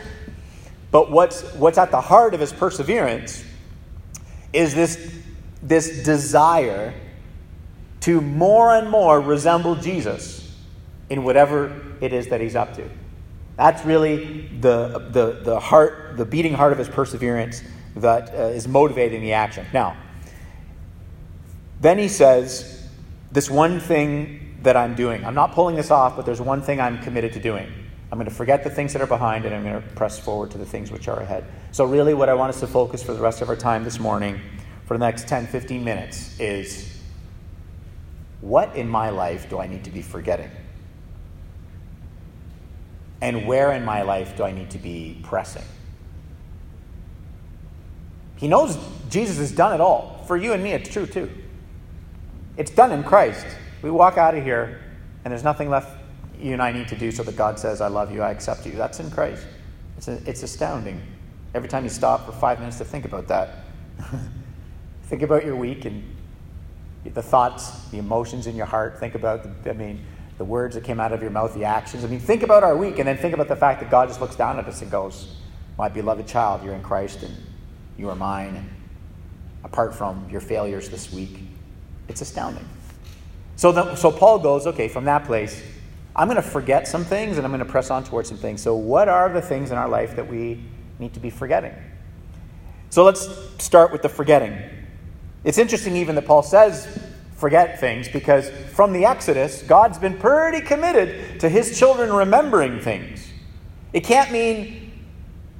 But 0.91 1.09
what's 1.09 1.43
what's 1.53 1.77
at 1.77 1.89
the 1.89 2.01
heart 2.01 2.33
of 2.33 2.41
his 2.41 2.51
perseverance 2.51 3.45
is 4.55 4.73
this 4.73 4.97
this 5.61 6.03
desire 6.03 6.93
to 8.01 8.21
more 8.21 8.75
and 8.75 8.89
more 8.89 9.19
resemble 9.19 9.75
Jesus 9.75 10.55
in 11.09 11.23
whatever 11.23 11.97
it 12.01 12.13
is 12.13 12.27
that 12.27 12.39
he's 12.39 12.55
up 12.55 12.75
to. 12.75 12.87
That's 13.57 13.83
really 13.85 14.47
the, 14.59 15.09
the, 15.11 15.41
the 15.43 15.59
heart, 15.59 16.17
the 16.17 16.25
beating 16.25 16.53
heart 16.53 16.71
of 16.71 16.77
his 16.77 16.89
perseverance 16.89 17.63
that 17.95 18.29
uh, 18.33 18.43
is 18.47 18.67
motivating 18.67 19.21
the 19.21 19.33
action. 19.33 19.65
Now, 19.73 19.97
then 21.81 21.97
he 21.97 22.07
says, 22.07 22.87
This 23.31 23.49
one 23.49 23.79
thing 23.79 24.57
that 24.61 24.75
I'm 24.75 24.93
doing, 24.95 25.25
I'm 25.25 25.35
not 25.35 25.53
pulling 25.53 25.75
this 25.75 25.89
off, 25.89 26.15
but 26.15 26.25
there's 26.25 26.41
one 26.41 26.61
thing 26.61 26.79
I'm 26.81 27.01
committed 27.01 27.33
to 27.33 27.39
doing. 27.39 27.71
I'm 28.15 28.19
going 28.19 28.29
to 28.29 28.33
forget 28.33 28.63
the 28.63 28.69
things 28.69 28.93
that 28.93 29.01
are 29.01 29.07
behind 29.07 29.43
and 29.43 29.53
I'm 29.53 29.61
going 29.61 29.81
to 29.81 29.89
press 29.89 30.17
forward 30.17 30.49
to 30.51 30.57
the 30.57 30.65
things 30.65 30.89
which 30.89 31.09
are 31.09 31.19
ahead. 31.19 31.43
So, 31.73 31.83
really, 31.83 32.13
what 32.13 32.29
I 32.29 32.33
want 32.33 32.47
us 32.47 32.61
to 32.61 32.67
focus 32.67 33.03
for 33.03 33.13
the 33.13 33.19
rest 33.19 33.41
of 33.41 33.49
our 33.49 33.57
time 33.57 33.83
this 33.83 33.99
morning, 33.99 34.39
for 34.85 34.97
the 34.97 35.03
next 35.03 35.27
10, 35.27 35.47
15 35.47 35.83
minutes, 35.83 36.39
is 36.39 36.97
what 38.39 38.73
in 38.73 38.87
my 38.87 39.09
life 39.09 39.49
do 39.49 39.59
I 39.59 39.67
need 39.67 39.83
to 39.83 39.89
be 39.89 40.01
forgetting? 40.01 40.49
And 43.19 43.45
where 43.45 43.73
in 43.73 43.83
my 43.83 44.03
life 44.03 44.37
do 44.37 44.43
I 44.45 44.53
need 44.53 44.69
to 44.69 44.77
be 44.77 45.19
pressing? 45.21 45.65
He 48.37 48.47
knows 48.47 48.77
Jesus 49.09 49.39
has 49.39 49.51
done 49.51 49.73
it 49.73 49.81
all. 49.81 50.23
For 50.25 50.37
you 50.37 50.53
and 50.53 50.63
me, 50.63 50.71
it's 50.71 50.89
true 50.89 51.05
too. 51.05 51.29
It's 52.55 52.71
done 52.71 52.93
in 52.93 53.03
Christ. 53.03 53.45
We 53.81 53.91
walk 53.91 54.17
out 54.17 54.37
of 54.37 54.43
here, 54.45 54.79
and 55.25 55.33
there's 55.33 55.43
nothing 55.43 55.69
left 55.69 56.04
you 56.39 56.53
and 56.53 56.61
I 56.61 56.71
need 56.71 56.87
to 56.89 56.95
do 56.95 57.11
so 57.11 57.23
that 57.23 57.35
God 57.35 57.59
says, 57.59 57.81
I 57.81 57.87
love 57.87 58.11
you, 58.11 58.21
I 58.21 58.31
accept 58.31 58.65
you. 58.65 58.73
That's 58.73 58.99
in 58.99 59.09
Christ. 59.11 59.45
It's, 59.97 60.07
a, 60.07 60.21
it's 60.29 60.43
astounding. 60.43 61.01
Every 61.53 61.69
time 61.69 61.83
you 61.83 61.89
stop 61.89 62.25
for 62.25 62.31
five 62.33 62.59
minutes 62.59 62.77
to 62.79 62.85
think 62.85 63.05
about 63.05 63.27
that, 63.27 63.63
think 65.03 65.21
about 65.21 65.45
your 65.45 65.55
week 65.55 65.85
and 65.85 66.03
the 67.13 67.21
thoughts, 67.21 67.87
the 67.89 67.97
emotions 67.97 68.47
in 68.47 68.55
your 68.55 68.65
heart. 68.65 68.99
Think 68.99 69.15
about, 69.15 69.63
the, 69.63 69.69
I 69.69 69.73
mean, 69.73 70.03
the 70.37 70.45
words 70.45 70.75
that 70.75 70.83
came 70.83 70.99
out 70.99 71.13
of 71.13 71.21
your 71.21 71.31
mouth, 71.31 71.53
the 71.53 71.63
actions. 71.63 72.03
I 72.03 72.07
mean, 72.07 72.19
think 72.19 72.43
about 72.43 72.63
our 72.63 72.75
week 72.75 72.99
and 72.99 73.07
then 73.07 73.17
think 73.17 73.33
about 73.33 73.47
the 73.47 73.55
fact 73.55 73.79
that 73.81 73.89
God 73.89 74.07
just 74.09 74.19
looks 74.19 74.35
down 74.35 74.59
at 74.59 74.65
us 74.65 74.81
and 74.81 74.91
goes, 74.91 75.35
My 75.77 75.87
beloved 75.87 76.27
child, 76.27 76.63
you're 76.63 76.73
in 76.73 76.83
Christ 76.83 77.23
and 77.23 77.35
you 77.97 78.09
are 78.09 78.15
mine. 78.15 78.55
And 78.55 78.69
apart 79.63 79.95
from 79.95 80.27
your 80.29 80.41
failures 80.41 80.89
this 80.89 81.11
week, 81.11 81.39
it's 82.07 82.21
astounding. 82.21 82.67
So, 83.55 83.71
the, 83.71 83.95
so 83.95 84.11
Paul 84.11 84.39
goes, 84.39 84.67
Okay, 84.67 84.89
from 84.89 85.05
that 85.05 85.25
place, 85.25 85.63
I'm 86.15 86.27
going 86.27 86.41
to 86.41 86.47
forget 86.47 86.87
some 86.87 87.03
things 87.03 87.37
and 87.37 87.45
I'm 87.45 87.51
going 87.51 87.59
to 87.59 87.69
press 87.69 87.91
on 87.91 88.03
towards 88.03 88.29
some 88.29 88.37
things. 88.37 88.61
So, 88.61 88.75
what 88.75 89.09
are 89.09 89.29
the 89.29 89.41
things 89.41 89.71
in 89.71 89.77
our 89.77 89.89
life 89.89 90.15
that 90.15 90.27
we 90.27 90.63
need 90.97 91.13
to 91.13 91.19
be 91.19 91.29
forgetting? 91.29 91.73
So, 92.89 93.03
let's 93.03 93.27
start 93.57 93.91
with 93.91 94.01
the 94.01 94.09
forgetting. 94.09 94.57
It's 95.43 95.57
interesting, 95.57 95.95
even 95.97 96.15
that 96.15 96.25
Paul 96.25 96.41
says 96.41 96.87
forget 97.35 97.79
things 97.79 98.07
because 98.07 98.49
from 98.73 98.93
the 98.93 99.05
Exodus, 99.05 99.61
God's 99.63 99.97
been 99.97 100.17
pretty 100.17 100.61
committed 100.61 101.39
to 101.41 101.49
his 101.49 101.77
children 101.77 102.11
remembering 102.11 102.79
things. 102.79 103.29
It 103.91 104.03
can't 104.03 104.31
mean, 104.31 104.91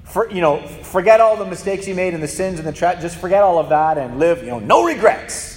for, 0.03 0.31
you 0.31 0.41
know, 0.41 0.65
forget 0.67 1.19
all 1.19 1.35
the 1.35 1.45
mistakes 1.45 1.87
you 1.87 1.95
made 1.95 2.13
and 2.13 2.23
the 2.23 2.27
sins 2.27 2.59
and 2.59 2.67
the 2.67 2.71
tra- 2.71 2.97
just 3.01 3.17
forget 3.17 3.43
all 3.43 3.59
of 3.59 3.69
that 3.69 3.97
and 3.97 4.19
live, 4.19 4.41
you 4.41 4.47
know, 4.47 4.59
no 4.59 4.85
regrets. 4.85 5.54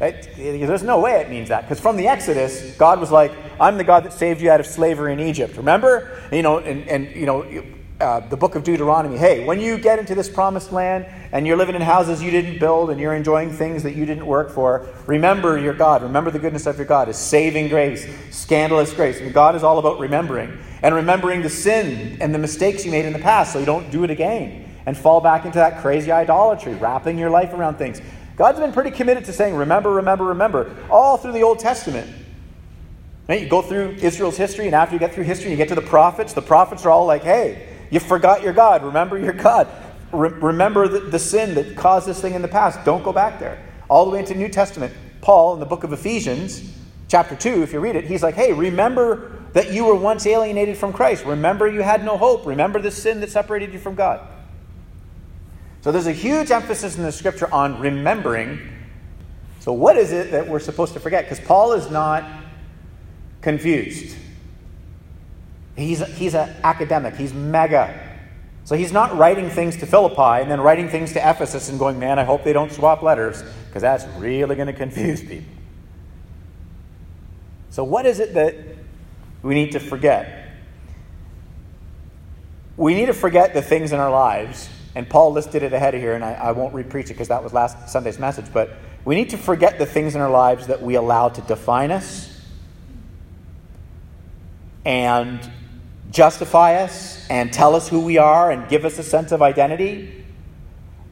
Right? 0.00 0.26
There's 0.36 0.82
no 0.82 0.98
way 0.98 1.20
it 1.20 1.28
means 1.28 1.50
that 1.50 1.62
because 1.62 1.78
from 1.78 1.96
the 1.96 2.08
Exodus, 2.08 2.74
God 2.76 2.98
was 2.98 3.10
like, 3.10 3.32
"I'm 3.60 3.76
the 3.76 3.84
God 3.84 4.04
that 4.04 4.14
saved 4.14 4.40
you 4.40 4.50
out 4.50 4.58
of 4.58 4.66
slavery 4.66 5.12
in 5.12 5.20
Egypt." 5.20 5.56
Remember, 5.58 6.18
you 6.32 6.40
know, 6.40 6.58
and, 6.58 6.88
and 6.88 7.14
you 7.14 7.26
know, 7.26 7.44
uh, 8.00 8.20
the 8.20 8.36
book 8.36 8.54
of 8.54 8.64
Deuteronomy. 8.64 9.18
Hey, 9.18 9.44
when 9.44 9.60
you 9.60 9.76
get 9.76 9.98
into 9.98 10.14
this 10.14 10.28
promised 10.28 10.72
land 10.72 11.04
and 11.32 11.46
you're 11.46 11.58
living 11.58 11.74
in 11.74 11.82
houses 11.82 12.22
you 12.22 12.30
didn't 12.30 12.58
build 12.58 12.88
and 12.88 12.98
you're 12.98 13.14
enjoying 13.14 13.50
things 13.50 13.82
that 13.82 13.94
you 13.94 14.06
didn't 14.06 14.24
work 14.24 14.50
for, 14.50 14.88
remember 15.06 15.58
your 15.58 15.74
God. 15.74 16.02
Remember 16.02 16.30
the 16.30 16.38
goodness 16.38 16.64
of 16.64 16.78
your 16.78 16.86
God 16.86 17.10
is 17.10 17.18
saving 17.18 17.68
grace, 17.68 18.06
scandalous 18.30 18.94
grace. 18.94 19.20
And 19.20 19.34
God 19.34 19.54
is 19.54 19.62
all 19.62 19.78
about 19.78 19.98
remembering 19.98 20.58
and 20.82 20.94
remembering 20.94 21.42
the 21.42 21.50
sin 21.50 22.16
and 22.22 22.34
the 22.34 22.38
mistakes 22.38 22.86
you 22.86 22.90
made 22.90 23.04
in 23.04 23.12
the 23.12 23.18
past 23.18 23.52
so 23.52 23.58
you 23.58 23.66
don't 23.66 23.90
do 23.90 24.02
it 24.02 24.10
again 24.10 24.66
and 24.86 24.96
fall 24.96 25.20
back 25.20 25.44
into 25.44 25.58
that 25.58 25.82
crazy 25.82 26.10
idolatry, 26.10 26.74
wrapping 26.74 27.18
your 27.18 27.28
life 27.28 27.52
around 27.52 27.76
things. 27.76 28.00
God's 28.40 28.58
been 28.58 28.72
pretty 28.72 28.90
committed 28.90 29.26
to 29.26 29.34
saying, 29.34 29.54
remember, 29.54 29.90
remember, 29.90 30.24
remember, 30.24 30.74
all 30.88 31.18
through 31.18 31.32
the 31.32 31.42
Old 31.42 31.58
Testament. 31.58 32.10
Right? 33.28 33.42
You 33.42 33.46
go 33.46 33.60
through 33.60 33.98
Israel's 34.00 34.38
history, 34.38 34.64
and 34.64 34.74
after 34.74 34.94
you 34.94 34.98
get 34.98 35.12
through 35.12 35.24
history, 35.24 35.50
you 35.50 35.58
get 35.58 35.68
to 35.68 35.74
the 35.74 35.82
prophets. 35.82 36.32
The 36.32 36.40
prophets 36.40 36.86
are 36.86 36.90
all 36.90 37.04
like, 37.04 37.22
hey, 37.22 37.68
you 37.90 38.00
forgot 38.00 38.42
your 38.42 38.54
God. 38.54 38.82
Remember 38.82 39.18
your 39.18 39.34
God. 39.34 39.68
Re- 40.10 40.30
remember 40.30 40.88
the, 40.88 41.00
the 41.00 41.18
sin 41.18 41.54
that 41.56 41.76
caused 41.76 42.06
this 42.06 42.22
thing 42.22 42.32
in 42.32 42.40
the 42.40 42.48
past. 42.48 42.82
Don't 42.82 43.04
go 43.04 43.12
back 43.12 43.38
there. 43.40 43.62
All 43.90 44.06
the 44.06 44.12
way 44.12 44.20
into 44.20 44.34
New 44.34 44.48
Testament. 44.48 44.94
Paul, 45.20 45.52
in 45.52 45.60
the 45.60 45.66
book 45.66 45.84
of 45.84 45.92
Ephesians, 45.92 46.74
chapter 47.08 47.36
2, 47.36 47.62
if 47.62 47.74
you 47.74 47.80
read 47.80 47.94
it, 47.94 48.06
he's 48.06 48.22
like, 48.22 48.36
hey, 48.36 48.54
remember 48.54 49.38
that 49.52 49.70
you 49.70 49.84
were 49.84 49.94
once 49.94 50.24
alienated 50.26 50.78
from 50.78 50.94
Christ. 50.94 51.26
Remember 51.26 51.68
you 51.68 51.82
had 51.82 52.06
no 52.06 52.16
hope. 52.16 52.46
Remember 52.46 52.80
the 52.80 52.90
sin 52.90 53.20
that 53.20 53.28
separated 53.28 53.74
you 53.74 53.78
from 53.78 53.96
God. 53.96 54.26
So 55.82 55.92
there's 55.92 56.06
a 56.06 56.12
huge 56.12 56.50
emphasis 56.50 56.96
in 56.96 57.02
the 57.02 57.12
scripture 57.12 57.52
on 57.52 57.80
remembering. 57.80 58.60
So, 59.60 59.72
what 59.72 59.96
is 59.96 60.12
it 60.12 60.30
that 60.32 60.46
we're 60.46 60.60
supposed 60.60 60.92
to 60.94 61.00
forget? 61.00 61.24
Because 61.24 61.44
Paul 61.46 61.72
is 61.72 61.90
not 61.90 62.24
confused. 63.40 64.16
He's, 65.76 66.06
he's 66.16 66.34
an 66.34 66.54
academic, 66.62 67.16
he's 67.16 67.32
mega. 67.32 68.08
So 68.64 68.76
he's 68.76 68.92
not 68.92 69.16
writing 69.16 69.48
things 69.48 69.78
to 69.78 69.86
Philippi 69.86 70.42
and 70.42 70.50
then 70.50 70.60
writing 70.60 70.88
things 70.88 71.12
to 71.14 71.18
Ephesus 71.18 71.70
and 71.70 71.78
going, 71.78 71.98
man, 71.98 72.18
I 72.18 72.24
hope 72.24 72.44
they 72.44 72.52
don't 72.52 72.70
swap 72.70 73.02
letters, 73.02 73.42
because 73.66 73.82
that's 73.82 74.04
really 74.18 74.54
going 74.54 74.66
to 74.68 74.72
confuse 74.72 75.20
people. 75.22 75.52
So, 77.70 77.84
what 77.84 78.04
is 78.04 78.20
it 78.20 78.34
that 78.34 78.54
we 79.42 79.54
need 79.54 79.72
to 79.72 79.80
forget? 79.80 80.50
We 82.76 82.94
need 82.94 83.06
to 83.06 83.14
forget 83.14 83.54
the 83.54 83.62
things 83.62 83.92
in 83.92 84.00
our 84.00 84.10
lives 84.10 84.68
and 84.94 85.08
Paul 85.08 85.32
listed 85.32 85.62
it 85.62 85.72
ahead 85.72 85.94
of 85.94 86.00
here, 86.00 86.14
and 86.14 86.24
I, 86.24 86.32
I 86.32 86.52
won't 86.52 86.74
repreach 86.74 87.04
it 87.04 87.08
because 87.10 87.28
that 87.28 87.42
was 87.42 87.52
last 87.52 87.88
Sunday's 87.88 88.18
message, 88.18 88.46
but 88.52 88.70
we 89.04 89.14
need 89.14 89.30
to 89.30 89.38
forget 89.38 89.78
the 89.78 89.86
things 89.86 90.14
in 90.14 90.20
our 90.20 90.30
lives 90.30 90.66
that 90.66 90.82
we 90.82 90.94
allow 90.94 91.28
to 91.28 91.40
define 91.42 91.90
us 91.90 92.28
and 94.84 95.50
justify 96.10 96.76
us 96.76 97.28
and 97.30 97.52
tell 97.52 97.74
us 97.74 97.88
who 97.88 98.00
we 98.00 98.18
are 98.18 98.50
and 98.50 98.68
give 98.68 98.84
us 98.84 98.98
a 98.98 99.02
sense 99.02 99.32
of 99.32 99.42
identity. 99.42 100.24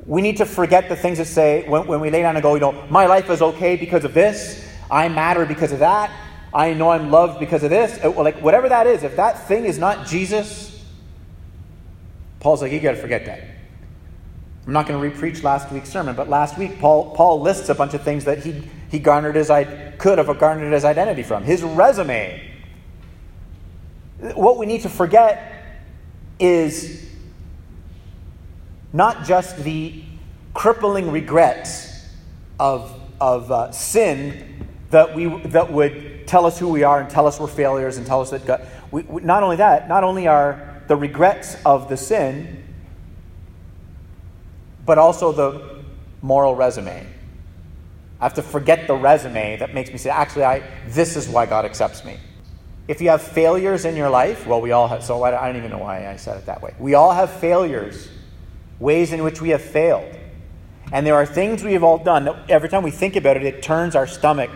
We 0.07 0.23
need 0.23 0.39
to 0.39 0.47
forget 0.47 0.89
the 0.89 0.97
things 0.97 1.19
that 1.19 1.27
say, 1.27 1.69
when, 1.69 1.87
when 1.87 2.01
we 2.01 2.11
lay 2.11 2.23
down 2.23 2.35
and 2.35 2.43
go, 2.43 2.55
you 2.55 2.61
know, 2.61 2.87
my 2.91 3.07
life 3.07 3.31
is 3.31 3.43
okay 3.43 3.77
because 3.77 4.05
of 4.05 4.15
this, 4.15 4.67
I 4.91 5.09
matter 5.09 5.47
because 5.47 5.71
of 5.71 5.81
that, 5.81 6.11
I 6.53 6.73
know 6.73 6.91
I'm 6.91 7.11
loved 7.11 7.41
because 7.41 7.63
of 7.63 7.71
this. 7.71 8.03
Uh, 8.03 8.11
like, 8.11 8.41
whatever 8.41 8.69
that 8.71 8.87
is, 8.87 9.03
if 9.03 9.17
that 9.17 9.47
thing 9.47 9.67
is 9.67 9.79
not 9.79 10.07
Jesus, 10.07 10.83
Paul's 12.41 12.63
like, 12.63 12.73
you 12.73 12.81
got 12.81 12.93
to 12.93 12.97
forget 12.97 13.27
that. 13.27 13.58
I'm 14.69 14.75
not 14.75 14.87
going 14.87 15.01
to 15.01 15.19
repreach 15.19 15.43
last 15.43 15.73
week's 15.73 15.89
sermon, 15.89 16.15
but 16.15 16.29
last 16.29 16.59
week 16.59 16.79
Paul, 16.79 17.13
Paul 17.13 17.41
lists 17.41 17.71
a 17.71 17.75
bunch 17.75 17.95
of 17.95 18.03
things 18.03 18.27
that 18.27 18.45
he, 18.45 18.63
he 18.91 18.99
garnered 18.99 19.35
his, 19.35 19.49
could 19.97 20.19
have 20.19 20.39
garnered 20.39 20.75
his 20.75 20.85
identity 20.85 21.23
from. 21.23 21.43
His 21.43 21.63
resume. 21.63 22.47
What 24.35 24.59
we 24.59 24.67
need 24.67 24.83
to 24.83 24.91
forget 24.91 25.81
is 26.39 27.09
not 28.93 29.25
just 29.25 29.57
the 29.65 30.03
crippling 30.53 31.13
regrets 31.13 32.07
of, 32.61 32.95
of 33.23 33.51
uh, 33.51 33.73
sin 33.73 34.67
that, 34.91 35.15
we, 35.15 35.35
that 35.47 35.73
would 35.73 36.27
tell 36.27 36.45
us 36.45 36.59
who 36.59 36.69
we 36.69 36.83
are 36.83 37.01
and 37.01 37.09
tell 37.09 37.27
us 37.27 37.41
we're 37.41 37.47
failures 37.47 37.97
and 37.97 38.07
tell 38.07 38.21
us 38.21 38.29
that 38.33 38.45
God. 38.45 38.69
We, 38.91 39.01
we, 39.05 39.23
not 39.23 39.43
only 39.43 39.57
that, 39.57 39.89
not 39.89 40.05
only 40.05 40.27
are 40.27 40.83
the 40.89 40.97
regrets 40.97 41.57
of 41.65 41.89
the 41.89 41.97
sin 41.97 42.68
but 44.89 44.97
also 44.97 45.33
the 45.33 45.83
moral 46.23 46.57
resume. 46.57 47.07
I 48.21 48.25
have 48.25 48.33
to 48.35 48.43
forget 48.43 48.87
the 48.87 48.95
resume 48.95 49.59
that 49.59 49.75
makes 49.75 49.93
me 49.93 49.99
say, 49.99 50.09
actually, 50.09 50.45
I, 50.45 50.63
this 50.87 51.15
is 51.15 51.29
why 51.29 51.45
God 51.45 51.67
accepts 51.67 52.07
me. 52.07 52.17
If 52.89 53.03
you 53.03 53.11
have 53.11 53.21
failures 53.21 53.85
in 53.85 53.97
your 53.97 54.09
life, 54.09 54.47
well, 54.47 54.63
we 54.63 54.73
all 54.73 54.89
have, 54.89 55.05
so 55.05 55.23
I, 55.23 55.47
don't 55.47 55.57
even 55.57 55.71
know 55.71 55.79
why 55.79 56.09
I 56.09 56.17
said 56.17 56.39
it 56.39 56.47
that 56.47 56.63
way. 56.63 56.75
We 56.79 56.95
all 56.95 57.13
have 57.13 57.31
failures, 57.31 58.09
ways 58.79 59.13
in 59.13 59.23
which 59.23 59.43
we 59.43 59.51
have 59.51 59.61
failed. 59.61 60.11
And 60.91 61.07
there 61.07 61.17
are 61.17 61.27
things 61.27 61.63
we 61.63 61.75
have 61.75 61.85
all 61.85 61.99
done 61.99 62.25
that 62.25 62.49
every 62.49 62.71
time 62.71 62.83
we 62.83 62.91
think 62.91 63.15
about 63.15 63.37
it, 63.37 63.43
it 63.43 63.63
turns 63.63 63.95
our 63.95 64.07
stomach 64.07 64.51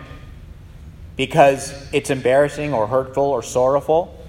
because 1.15 1.87
it's 1.93 2.09
embarrassing 2.09 2.73
or 2.73 2.87
hurtful 2.87 3.25
or 3.25 3.43
sorrowful, 3.43 4.19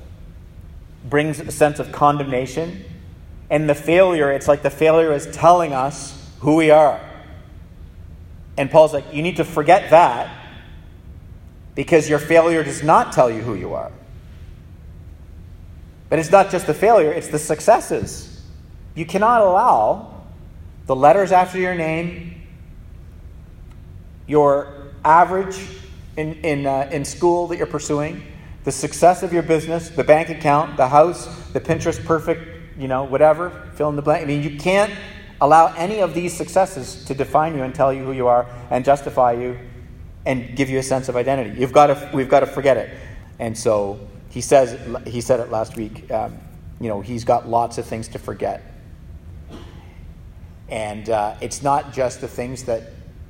brings 1.08 1.40
a 1.40 1.50
sense 1.50 1.78
of 1.78 1.92
condemnation. 1.92 2.84
And 3.50 3.68
the 3.68 3.74
failure, 3.74 4.32
it's 4.32 4.48
like 4.48 4.62
the 4.62 4.70
failure 4.70 5.12
is 5.12 5.26
telling 5.26 5.72
us 5.72 6.30
who 6.40 6.56
we 6.56 6.70
are. 6.70 7.00
And 8.56 8.70
Paul's 8.70 8.92
like, 8.92 9.12
you 9.12 9.22
need 9.22 9.36
to 9.36 9.44
forget 9.44 9.90
that 9.90 10.30
because 11.74 12.08
your 12.08 12.18
failure 12.18 12.62
does 12.62 12.82
not 12.82 13.12
tell 13.12 13.30
you 13.30 13.42
who 13.42 13.54
you 13.54 13.74
are. 13.74 13.90
But 16.08 16.18
it's 16.18 16.30
not 16.30 16.50
just 16.50 16.66
the 16.66 16.74
failure, 16.74 17.10
it's 17.10 17.28
the 17.28 17.38
successes. 17.38 18.42
You 18.94 19.04
cannot 19.04 19.42
allow 19.42 20.22
the 20.86 20.94
letters 20.94 21.32
after 21.32 21.58
your 21.58 21.74
name, 21.74 22.42
your 24.26 24.92
average 25.04 25.58
in, 26.16 26.34
in, 26.44 26.66
uh, 26.66 26.88
in 26.92 27.04
school 27.04 27.48
that 27.48 27.56
you're 27.56 27.66
pursuing, 27.66 28.22
the 28.62 28.72
success 28.72 29.22
of 29.22 29.32
your 29.32 29.42
business, 29.42 29.88
the 29.88 30.04
bank 30.04 30.28
account, 30.28 30.76
the 30.76 30.88
house, 30.88 31.26
the 31.52 31.60
Pinterest 31.60 32.02
perfect 32.04 32.53
you 32.78 32.88
know, 32.88 33.04
whatever, 33.04 33.50
fill 33.74 33.88
in 33.88 33.96
the 33.96 34.02
blank. 34.02 34.22
I 34.22 34.26
mean, 34.26 34.42
you 34.42 34.58
can't 34.58 34.92
allow 35.40 35.72
any 35.74 36.00
of 36.00 36.14
these 36.14 36.32
successes 36.32 37.04
to 37.04 37.14
define 37.14 37.56
you 37.56 37.62
and 37.62 37.74
tell 37.74 37.92
you 37.92 38.04
who 38.04 38.12
you 38.12 38.26
are 38.26 38.46
and 38.70 38.84
justify 38.84 39.32
you 39.32 39.58
and 40.26 40.56
give 40.56 40.70
you 40.70 40.78
a 40.78 40.82
sense 40.82 41.08
of 41.08 41.16
identity. 41.16 41.58
You've 41.60 41.72
got 41.72 41.88
to, 41.88 42.10
we've 42.14 42.28
got 42.28 42.40
to 42.40 42.46
forget 42.46 42.76
it. 42.76 42.90
And 43.38 43.56
so 43.56 44.00
he 44.30 44.40
says, 44.40 44.78
he 45.06 45.20
said 45.20 45.40
it 45.40 45.50
last 45.50 45.76
week, 45.76 46.10
um, 46.10 46.38
you 46.80 46.88
know, 46.88 47.00
he's 47.00 47.24
got 47.24 47.48
lots 47.48 47.78
of 47.78 47.86
things 47.86 48.08
to 48.08 48.18
forget. 48.18 48.62
And 50.68 51.10
uh, 51.10 51.36
it's 51.40 51.62
not 51.62 51.92
just 51.92 52.20
the 52.20 52.28
things 52.28 52.64
that, 52.64 52.82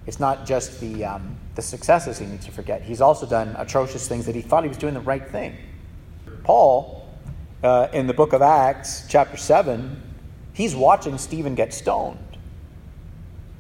it's 0.07 0.21
not 0.21 0.47
just 0.47 0.81
the, 0.81 1.05
um, 1.05 1.37
the 1.55 1.63
successes 1.63 2.19
he 2.19 2.27
needs 2.27 2.47
to 2.47 2.53
forget. 2.53 2.83
He's 2.83 3.01
also 3.01 3.27
done 3.27 3.55
atrocious 3.59 4.07
things 4.07 4.27
that 4.27 4.35
he 4.35 4.41
thought 4.41 4.63
he 4.63 4.69
was 4.69 4.79
doing 4.79 4.95
the 4.95 5.01
right 5.01 5.27
thing. 5.27 5.57
Paul 6.45 7.04
uh, 7.65 7.89
in 7.93 8.07
the 8.07 8.15
book 8.15 8.33
of 8.33 8.43
Acts, 8.43 9.05
chapter 9.09 9.37
7, 9.37 10.01
he's 10.53 10.77
watching 10.77 11.19
Stephen 11.19 11.55
get 11.55 11.75
stoned. 11.75 12.19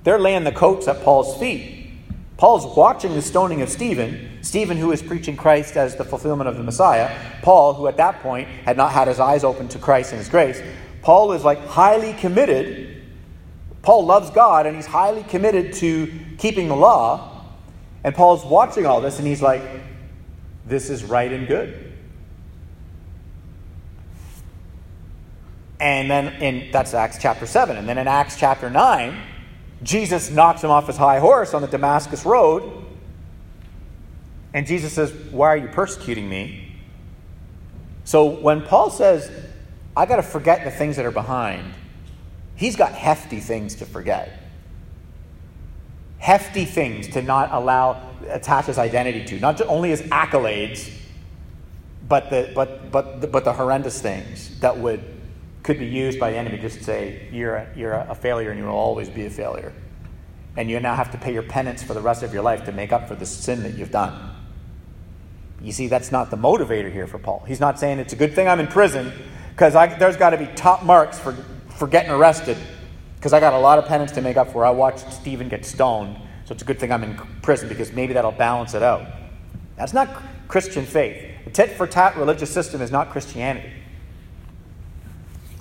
They're 0.04 0.20
laying 0.20 0.44
the 0.44 0.52
coats 0.52 0.86
at 0.86 1.02
Paul's 1.02 1.36
feet. 1.38 1.90
Paul's 2.36 2.76
watching 2.76 3.14
the 3.14 3.22
stoning 3.22 3.62
of 3.62 3.68
Stephen, 3.68 4.38
Stephen, 4.42 4.76
who 4.76 4.92
is 4.92 5.02
preaching 5.02 5.36
Christ 5.36 5.76
as 5.76 5.96
the 5.96 6.04
fulfillment 6.04 6.48
of 6.48 6.56
the 6.56 6.62
Messiah, 6.62 7.16
Paul, 7.42 7.74
who 7.74 7.86
at 7.86 7.96
that 7.96 8.20
point 8.20 8.46
had 8.46 8.76
not 8.76 8.92
had 8.92 9.08
his 9.08 9.18
eyes 9.18 9.42
open 9.42 9.66
to 9.68 9.78
Christ 9.78 10.12
and 10.12 10.18
his 10.18 10.28
grace. 10.28 10.60
Paul 11.02 11.32
is 11.32 11.44
like 11.44 11.64
highly 11.66 12.12
committed 12.14 12.94
Paul 13.84 14.06
loves 14.06 14.30
God 14.30 14.66
and 14.66 14.74
he's 14.74 14.86
highly 14.86 15.22
committed 15.24 15.74
to 15.74 16.10
keeping 16.38 16.68
the 16.68 16.76
law. 16.76 17.44
And 18.02 18.14
Paul's 18.14 18.42
watching 18.44 18.86
all 18.86 19.02
this 19.02 19.18
and 19.18 19.28
he's 19.28 19.42
like, 19.42 19.62
this 20.66 20.88
is 20.88 21.04
right 21.04 21.30
and 21.30 21.46
good. 21.46 21.92
And 25.84 26.10
then 26.10 26.28
in 26.42 26.70
that's 26.72 26.94
Acts 26.94 27.18
chapter 27.20 27.44
7. 27.44 27.76
And 27.76 27.86
then 27.86 27.98
in 27.98 28.08
Acts 28.08 28.38
chapter 28.38 28.70
9, 28.70 29.20
Jesus 29.82 30.30
knocks 30.30 30.64
him 30.64 30.70
off 30.70 30.86
his 30.86 30.96
high 30.96 31.18
horse 31.18 31.52
on 31.52 31.60
the 31.60 31.68
Damascus 31.68 32.24
road. 32.24 32.86
And 34.54 34.66
Jesus 34.66 34.94
says, 34.94 35.12
Why 35.30 35.48
are 35.48 35.56
you 35.58 35.68
persecuting 35.68 36.26
me? 36.26 36.74
So 38.04 38.24
when 38.24 38.62
Paul 38.62 38.88
says, 38.88 39.30
I 39.94 40.06
got 40.06 40.16
to 40.16 40.22
forget 40.22 40.64
the 40.64 40.70
things 40.70 40.96
that 40.96 41.04
are 41.04 41.10
behind, 41.10 41.74
he's 42.56 42.76
got 42.76 42.92
hefty 42.92 43.40
things 43.40 43.74
to 43.76 43.84
forget. 43.84 44.42
Hefty 46.16 46.64
things 46.64 47.08
to 47.08 47.20
not 47.20 47.52
allow, 47.52 48.10
attach 48.30 48.66
his 48.66 48.78
identity 48.78 49.22
to. 49.26 49.38
Not 49.38 49.60
only 49.60 49.90
his 49.90 50.00
accolades, 50.04 50.90
but 52.08 52.30
the, 52.30 52.50
but, 52.54 52.90
but, 52.90 53.30
but 53.30 53.44
the 53.44 53.52
horrendous 53.52 54.00
things 54.00 54.58
that 54.60 54.78
would 54.78 55.13
could 55.64 55.78
be 55.78 55.86
used 55.86 56.20
by 56.20 56.30
the 56.30 56.36
enemy 56.36 56.58
just 56.58 56.78
to 56.78 56.84
say, 56.84 57.26
you're 57.32 57.56
a, 57.56 57.68
you're 57.74 57.94
a 57.94 58.14
failure 58.14 58.50
and 58.50 58.60
you 58.60 58.66
will 58.66 58.74
always 58.74 59.08
be 59.08 59.24
a 59.24 59.30
failure. 59.30 59.72
And 60.56 60.70
you 60.70 60.78
now 60.78 60.94
have 60.94 61.10
to 61.12 61.18
pay 61.18 61.32
your 61.32 61.42
penance 61.42 61.82
for 61.82 61.94
the 61.94 62.02
rest 62.02 62.22
of 62.22 62.32
your 62.32 62.42
life 62.42 62.66
to 62.66 62.72
make 62.72 62.92
up 62.92 63.08
for 63.08 63.16
the 63.16 63.26
sin 63.26 63.62
that 63.62 63.76
you've 63.76 63.90
done. 63.90 64.30
You 65.62 65.72
see, 65.72 65.88
that's 65.88 66.12
not 66.12 66.30
the 66.30 66.36
motivator 66.36 66.92
here 66.92 67.06
for 67.06 67.18
Paul. 67.18 67.42
He's 67.48 67.60
not 67.60 67.80
saying 67.80 67.98
it's 67.98 68.12
a 68.12 68.16
good 68.16 68.34
thing 68.34 68.46
I'm 68.46 68.60
in 68.60 68.66
prison 68.66 69.10
because 69.50 69.72
there's 69.98 70.18
got 70.18 70.30
to 70.30 70.36
be 70.36 70.46
top 70.54 70.84
marks 70.84 71.18
for, 71.18 71.32
for 71.70 71.88
getting 71.88 72.12
arrested 72.12 72.58
because 73.16 73.32
I 73.32 73.40
got 73.40 73.54
a 73.54 73.58
lot 73.58 73.78
of 73.78 73.86
penance 73.86 74.12
to 74.12 74.20
make 74.20 74.36
up 74.36 74.52
for. 74.52 74.66
I 74.66 74.70
watched 74.70 75.10
Stephen 75.14 75.48
get 75.48 75.64
stoned, 75.64 76.18
so 76.44 76.52
it's 76.52 76.62
a 76.62 76.66
good 76.66 76.78
thing 76.78 76.92
I'm 76.92 77.02
in 77.02 77.16
prison 77.40 77.70
because 77.70 77.90
maybe 77.90 78.12
that'll 78.12 78.32
balance 78.32 78.74
it 78.74 78.82
out. 78.82 79.06
That's 79.76 79.94
not 79.94 80.10
Christian 80.46 80.84
faith. 80.84 81.44
The 81.46 81.50
tit 81.50 81.70
for 81.70 81.86
tat 81.86 82.18
religious 82.18 82.50
system 82.52 82.82
is 82.82 82.90
not 82.90 83.08
Christianity. 83.10 83.72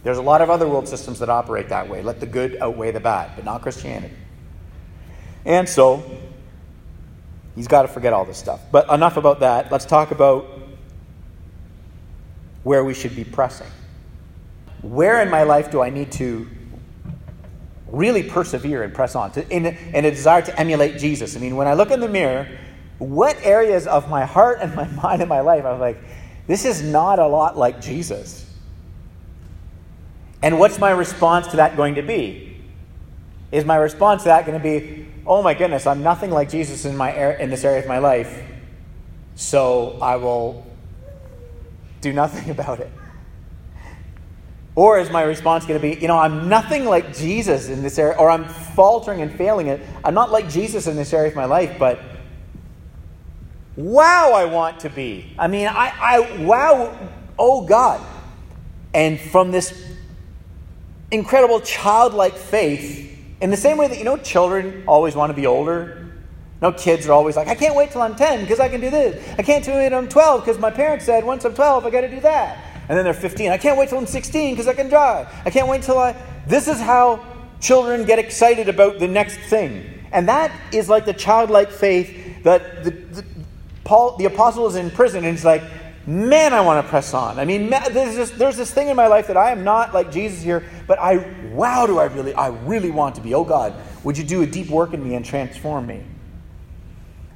There's 0.03 0.17
a 0.17 0.21
lot 0.21 0.41
of 0.41 0.49
other 0.49 0.67
world 0.67 0.87
systems 0.87 1.19
that 1.19 1.29
operate 1.29 1.69
that 1.69 1.87
way. 1.87 2.01
Let 2.01 2.19
the 2.19 2.25
good 2.25 2.57
outweigh 2.61 2.91
the 2.91 2.99
bad, 2.99 3.31
but 3.35 3.45
not 3.45 3.61
Christianity. 3.61 4.13
And 5.45 5.67
so, 5.67 6.03
he's 7.55 7.67
got 7.67 7.83
to 7.83 7.87
forget 7.87 8.13
all 8.13 8.25
this 8.25 8.37
stuff. 8.37 8.61
But 8.71 8.89
enough 8.89 9.17
about 9.17 9.39
that. 9.39 9.71
Let's 9.71 9.85
talk 9.85 10.11
about 10.11 10.45
where 12.63 12.83
we 12.83 12.93
should 12.93 13.15
be 13.15 13.23
pressing. 13.23 13.67
Where 14.81 15.21
in 15.21 15.29
my 15.29 15.43
life 15.43 15.71
do 15.71 15.81
I 15.81 15.89
need 15.89 16.11
to 16.13 16.47
really 17.87 18.23
persevere 18.23 18.83
and 18.83 18.93
press 18.93 19.15
on 19.15 19.31
to, 19.31 19.47
in, 19.49 19.65
in 19.65 20.05
a 20.05 20.11
desire 20.11 20.41
to 20.41 20.59
emulate 20.59 20.97
Jesus? 20.97 21.37
I 21.37 21.39
mean, 21.39 21.55
when 21.55 21.67
I 21.67 21.73
look 21.73 21.91
in 21.91 22.01
the 22.01 22.09
mirror, 22.09 22.47
what 22.99 23.37
areas 23.43 23.87
of 23.87 24.09
my 24.09 24.25
heart 24.25 24.59
and 24.61 24.75
my 24.75 24.87
mind 25.03 25.21
and 25.21 25.29
my 25.29 25.41
life 25.41 25.65
I'm 25.65 25.79
like, 25.79 25.97
this 26.47 26.65
is 26.65 26.81
not 26.81 27.19
a 27.19 27.27
lot 27.27 27.57
like 27.57 27.81
Jesus. 27.81 28.42
And 30.43 30.59
what's 30.59 30.77
my 30.77 30.91
response 30.91 31.47
to 31.47 31.57
that 31.57 31.77
going 31.77 31.95
to 31.95 32.01
be? 32.01 32.61
Is 33.53 33.63
my 33.63 33.77
response 33.77 34.23
to 34.23 34.29
that 34.29 34.45
going 34.45 34.57
to 34.57 34.63
be, 34.63 35.07
oh 35.25 35.41
my 35.41 35.53
goodness, 35.53 35.87
I'm 35.87 36.03
nothing 36.03 36.31
like 36.31 36.49
Jesus 36.49 36.83
in, 36.83 36.97
my, 36.97 37.37
in 37.37 37.49
this 37.49 37.63
area 37.63 37.81
of 37.81 37.87
my 37.87 37.99
life, 37.99 38.43
so 39.35 39.97
I 40.01 40.17
will 40.17 40.67
do 42.01 42.11
nothing 42.11 42.49
about 42.51 42.81
it? 42.81 42.91
Or 44.75 44.99
is 44.99 45.09
my 45.09 45.21
response 45.21 45.65
going 45.65 45.79
to 45.79 45.81
be, 45.81 46.01
you 46.01 46.09
know, 46.09 46.17
I'm 46.17 46.49
nothing 46.49 46.83
like 46.83 47.15
Jesus 47.15 47.69
in 47.69 47.81
this 47.81 47.97
area, 47.97 48.17
or 48.17 48.29
I'm 48.29 48.45
faltering 48.45 49.21
and 49.21 49.31
failing 49.31 49.67
it. 49.67 49.79
I'm 50.03 50.15
not 50.15 50.31
like 50.31 50.49
Jesus 50.49 50.87
in 50.87 50.97
this 50.97 51.13
area 51.13 51.29
of 51.29 51.35
my 51.35 51.45
life, 51.45 51.77
but 51.79 51.99
wow, 53.77 54.33
I 54.33 54.43
want 54.43 54.81
to 54.81 54.89
be. 54.89 55.33
I 55.39 55.47
mean, 55.47 55.67
I, 55.67 55.93
I 55.97 56.43
wow, 56.43 56.97
oh 57.39 57.65
God. 57.65 58.05
And 58.95 59.19
from 59.19 59.51
this 59.51 59.92
incredible 61.13 61.61
childlike 61.61 62.33
faith 62.33 63.17
in 63.39 63.51
the 63.51 63.57
same 63.57 63.77
way 63.77 63.87
that 63.87 63.97
you 63.97 64.03
know 64.03 64.17
children 64.17 64.83
always 64.87 65.15
want 65.15 65.29
to 65.29 65.35
be 65.35 65.45
older. 65.45 66.11
No 66.61 66.71
kids 66.71 67.07
are 67.07 67.11
always 67.11 67.35
like, 67.35 67.47
I 67.47 67.55
can't 67.55 67.75
wait 67.75 67.91
till 67.91 68.01
I'm 68.01 68.15
10 68.15 68.41
because 68.41 68.59
I 68.59 68.69
can 68.69 68.81
do 68.81 68.89
this. 68.89 69.21
I 69.37 69.43
can't 69.43 69.65
wait 69.67 69.89
till 69.89 69.97
I'm 69.97 70.07
12 70.07 70.41
because 70.41 70.59
my 70.59 70.71
parents 70.71 71.05
said 71.05 71.23
once 71.23 71.45
I'm 71.45 71.53
12 71.53 71.85
I 71.85 71.89
got 71.89 72.01
to 72.01 72.09
do 72.09 72.21
that. 72.21 72.57
And 72.89 72.97
then 72.97 73.05
they're 73.05 73.13
15. 73.13 73.51
I 73.51 73.57
can't 73.57 73.77
wait 73.77 73.89
till 73.89 73.97
I'm 73.97 74.05
16 74.05 74.53
because 74.53 74.67
I 74.67 74.73
can 74.73 74.89
drive. 74.89 75.27
I 75.45 75.49
can't 75.49 75.67
wait 75.67 75.83
till 75.83 75.97
I. 75.97 76.15
This 76.47 76.67
is 76.67 76.79
how 76.79 77.23
children 77.59 78.05
get 78.05 78.19
excited 78.19 78.67
about 78.67 78.99
the 78.99 79.07
next 79.07 79.37
thing. 79.37 79.83
And 80.11 80.27
that 80.27 80.51
is 80.73 80.89
like 80.89 81.05
the 81.05 81.13
childlike 81.13 81.69
faith 81.69 82.43
that 82.43 82.83
the, 82.83 82.91
the 82.91 83.25
Paul, 83.83 84.17
the 84.17 84.25
apostle 84.25 84.67
is 84.67 84.75
in 84.75 84.89
prison 84.89 85.25
and 85.25 85.35
he's 85.35 85.45
like, 85.45 85.63
man, 86.05 86.53
I 86.53 86.61
want 86.61 86.83
to 86.83 86.89
press 86.89 87.13
on. 87.13 87.39
I 87.39 87.45
mean, 87.45 87.69
there's 87.69 88.15
this, 88.15 88.31
there's 88.31 88.57
this 88.57 88.73
thing 88.73 88.89
in 88.89 88.95
my 88.95 89.07
life 89.07 89.27
that 89.27 89.37
I 89.37 89.51
am 89.51 89.63
not 89.63 89.93
like 89.93 90.11
Jesus 90.11 90.41
here, 90.41 90.63
but 90.87 90.99
I, 90.99 91.17
wow, 91.53 91.85
do 91.85 91.99
I 91.99 92.05
really, 92.05 92.33
I 92.33 92.47
really 92.47 92.91
want 92.91 93.15
to 93.15 93.21
be. 93.21 93.33
Oh 93.33 93.43
God, 93.43 93.73
would 94.03 94.17
you 94.17 94.23
do 94.23 94.41
a 94.41 94.47
deep 94.47 94.69
work 94.69 94.93
in 94.93 95.03
me 95.03 95.15
and 95.15 95.25
transform 95.25 95.87
me? 95.87 96.03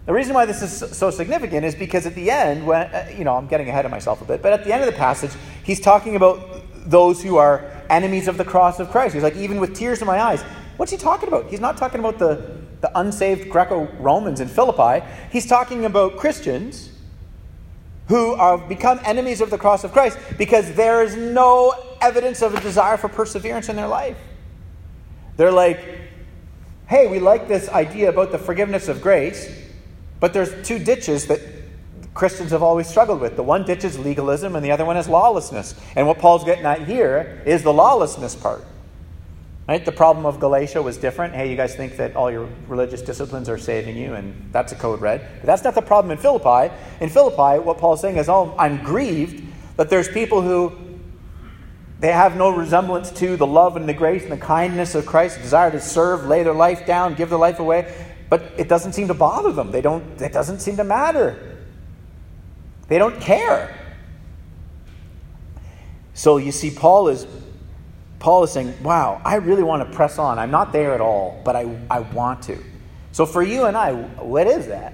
The 0.05 0.13
reason 0.13 0.33
why 0.33 0.45
this 0.45 0.61
is 0.61 0.97
so 0.97 1.11
significant 1.11 1.65
is 1.65 1.75
because 1.75 2.05
at 2.05 2.15
the 2.15 2.31
end, 2.31 2.65
when, 2.65 2.87
uh, 2.87 3.11
you 3.17 3.25
know, 3.25 3.35
I'm 3.35 3.47
getting 3.47 3.67
ahead 3.67 3.83
of 3.83 3.91
myself 3.91 4.21
a 4.21 4.25
bit, 4.25 4.41
but 4.41 4.53
at 4.53 4.63
the 4.63 4.73
end 4.73 4.81
of 4.81 4.89
the 4.89 4.97
passage, 4.97 5.31
he's 5.63 5.81
talking 5.81 6.15
about 6.15 6.39
those 6.89 7.21
who 7.21 7.35
are 7.35 7.69
enemies 7.89 8.29
of 8.29 8.37
the 8.37 8.45
cross 8.45 8.79
of 8.79 8.89
Christ. 8.89 9.13
He's 9.13 9.23
like, 9.23 9.35
even 9.35 9.59
with 9.59 9.75
tears 9.75 9.99
in 9.99 10.07
my 10.07 10.21
eyes. 10.21 10.41
What's 10.77 10.91
he 10.91 10.97
talking 10.97 11.27
about? 11.27 11.47
He's 11.47 11.59
not 11.59 11.75
talking 11.75 11.99
about 11.99 12.19
the, 12.19 12.61
the 12.79 12.97
unsaved 12.97 13.49
Greco 13.49 13.91
Romans 13.99 14.39
in 14.39 14.47
Philippi. 14.47 15.05
He's 15.31 15.45
talking 15.45 15.83
about 15.83 16.15
Christians 16.15 16.91
who 18.07 18.35
have 18.35 18.69
become 18.69 18.99
enemies 19.03 19.41
of 19.41 19.49
the 19.49 19.57
cross 19.57 19.83
of 19.83 19.91
Christ 19.91 20.17
because 20.37 20.73
there 20.73 21.03
is 21.03 21.15
no 21.15 21.73
evidence 22.01 22.41
of 22.41 22.53
a 22.53 22.61
desire 22.61 22.97
for 22.97 23.09
perseverance 23.09 23.69
in 23.69 23.75
their 23.75 23.87
life. 23.87 24.17
They're 25.35 25.51
like, 25.51 25.79
hey, 26.87 27.07
we 27.07 27.19
like 27.19 27.47
this 27.47 27.69
idea 27.69 28.09
about 28.09 28.31
the 28.31 28.37
forgiveness 28.37 28.87
of 28.87 29.01
grace, 29.01 29.51
but 30.19 30.33
there's 30.33 30.65
two 30.65 30.79
ditches 30.79 31.27
that 31.27 31.41
Christians 32.13 32.51
have 32.51 32.63
always 32.63 32.87
struggled 32.87 33.21
with. 33.21 33.35
The 33.35 33.43
one 33.43 33.63
ditch 33.63 33.83
is 33.83 33.99
legalism, 33.99 34.55
and 34.55 34.65
the 34.65 34.71
other 34.71 34.85
one 34.85 34.97
is 34.97 35.07
lawlessness. 35.07 35.75
And 35.95 36.07
what 36.07 36.17
Paul's 36.17 36.43
getting 36.43 36.65
at 36.65 36.87
here 36.87 37.43
is 37.45 37.61
the 37.61 37.73
lawlessness 37.73 38.35
part. 38.35 38.65
Right? 39.67 39.83
The 39.83 39.91
problem 39.91 40.25
of 40.25 40.39
Galatia 40.39 40.81
was 40.81 40.95
different. 40.95 41.35
Hey, 41.35 41.49
you 41.49 41.57
guys 41.57 41.75
think 41.75 41.97
that 41.97 42.15
all 42.15 42.31
your 42.31 42.47
religious 42.67 43.01
disciplines 43.01 43.49
are 43.49 43.57
saving 43.57 43.97
you, 43.97 44.13
and 44.13 44.49
that's 44.53 44.71
a 44.71 44.75
code 44.75 45.01
red. 45.01 45.27
But 45.41 45.45
that's 45.45 45.63
not 45.63 45.75
the 45.75 45.81
problem 45.81 46.11
in 46.11 46.17
Philippi. 46.17 46.73
In 47.01 47.09
Philippi, 47.09 47.59
what 47.59 47.77
Paul's 47.77 47.99
saying 47.99 48.15
is, 48.15 48.29
oh, 48.29 48.55
I'm 48.57 48.81
grieved 48.81 49.43
that 49.75 49.89
there's 49.89 50.07
people 50.07 50.41
who 50.41 50.71
they 51.99 52.11
have 52.11 52.37
no 52.37 52.49
resemblance 52.49 53.11
to 53.11 53.35
the 53.35 53.47
love 53.47 53.75
and 53.75 53.89
the 53.89 53.93
grace 53.93 54.23
and 54.23 54.31
the 54.31 54.37
kindness 54.37 54.95
of 54.95 55.05
Christ, 55.05 55.41
desire 55.41 55.71
to 55.71 55.81
serve, 55.81 56.27
lay 56.27 56.43
their 56.43 56.53
life 56.53 56.85
down, 56.85 57.15
give 57.15 57.29
their 57.29 57.39
life 57.39 57.59
away. 57.59 57.93
But 58.29 58.53
it 58.57 58.69
doesn't 58.69 58.93
seem 58.93 59.07
to 59.07 59.13
bother 59.13 59.51
them. 59.51 59.71
They 59.71 59.81
don't, 59.81 60.21
it 60.21 60.31
doesn't 60.31 60.59
seem 60.59 60.77
to 60.77 60.83
matter. 60.83 61.57
They 62.87 62.97
don't 62.99 63.19
care. 63.19 63.75
So 66.13 66.37
you 66.37 66.51
see, 66.51 66.71
Paul 66.71 67.09
is 67.09 67.27
Paul 68.19 68.43
is 68.43 68.51
saying, 68.51 68.81
wow, 68.81 69.21
I 69.23 69.35
really 69.35 69.63
want 69.63 69.87
to 69.87 69.95
press 69.95 70.17
on. 70.17 70.39
I'm 70.39 70.51
not 70.51 70.71
there 70.71 70.93
at 70.93 71.01
all, 71.01 71.41
but 71.45 71.55
I, 71.55 71.77
I 71.89 71.99
want 71.99 72.43
to. 72.43 72.63
So 73.11 73.25
for 73.25 73.43
you 73.43 73.65
and 73.65 73.77
I, 73.77 73.93
what 73.93 74.47
is 74.47 74.67
that? 74.67 74.93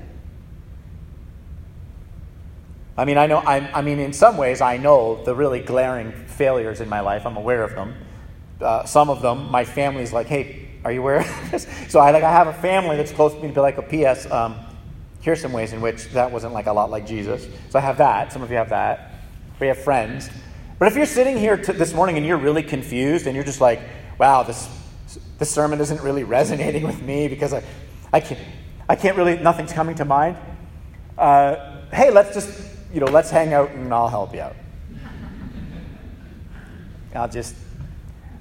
I 2.98 3.06
mean, 3.06 3.18
I 3.18 3.28
know, 3.28 3.38
I, 3.38 3.58
I 3.74 3.82
mean, 3.82 4.00
in 4.00 4.14
some 4.14 4.38
ways, 4.38 4.62
I 4.62 4.78
know 4.78 5.24
the 5.24 5.34
really 5.34 5.60
glaring 5.60 6.12
failures 6.12 6.80
in 6.80 6.90
my 6.90 7.00
life. 7.00 7.26
I'm 7.26 7.38
aware 7.38 7.64
of 7.64 7.74
them. 7.76 7.96
Uh, 8.62 8.86
some 8.86 9.10
of 9.10 9.22
them, 9.22 9.50
my 9.50 9.66
family's 9.66 10.14
like, 10.14 10.28
hey, 10.28 10.68
are 10.84 10.92
you 10.92 11.02
aware 11.02 11.22
of 11.22 11.52
this? 11.52 11.68
So 11.90 12.00
I, 12.00 12.12
like, 12.12 12.24
I 12.24 12.32
have 12.32 12.48
a 12.48 12.54
family 12.54 12.98
that's 12.98 13.12
close 13.12 13.34
to 13.34 13.40
me 13.40 13.48
to 13.48 13.54
be 13.54 13.60
like, 13.62 13.78
oh, 13.78 13.82
P.S., 13.82 14.30
um, 14.30 14.56
here's 15.22 15.42
some 15.42 15.54
ways 15.54 15.74
in 15.74 15.82
which 15.82 16.10
that 16.10 16.32
wasn't 16.32 16.54
like 16.54 16.68
a 16.68 16.74
lot 16.74 16.92
like 16.92 17.08
Jesus. 17.08 17.48
So 17.70 17.80
I 17.80 17.82
have 17.82 17.98
that. 17.98 18.32
Some 18.32 18.42
of 18.42 18.52
you 18.52 18.58
have 18.58 18.70
that. 18.70 19.12
We 19.60 19.68
have 19.68 19.78
friends. 19.78 20.30
But 20.84 20.92
if 20.92 20.98
you're 20.98 21.06
sitting 21.06 21.38
here 21.38 21.56
t- 21.56 21.72
this 21.72 21.94
morning 21.94 22.18
and 22.18 22.26
you're 22.26 22.36
really 22.36 22.62
confused 22.62 23.26
and 23.26 23.36
you're 23.38 23.46
just 23.46 23.62
like, 23.62 23.80
wow, 24.20 24.44
this, 24.44 24.68
this 25.40 25.50
sermon 25.50 25.80
isn't 25.80 26.02
really 26.02 26.26
resonating 26.26 26.84
with 26.84 27.02
me 27.02 27.30
because 27.30 27.54
I, 27.54 27.64
I, 28.12 28.20
can't, 28.20 28.42
I 28.90 28.98
can't 28.98 29.16
really, 29.16 29.38
nothing's 29.38 29.72
coming 29.72 29.96
to 29.96 30.04
mind. 30.04 30.36
Uh, 31.18 31.86
hey, 31.94 32.12
let's 32.12 32.34
just, 32.34 32.68
you 32.94 33.00
know, 33.00 33.06
let's 33.06 33.30
hang 33.30 33.54
out 33.54 33.72
and 33.72 33.94
I'll 33.94 34.10
help 34.10 34.34
you 34.34 34.42
out. 34.42 34.58
I'll 37.16 37.30
just, 37.30 37.56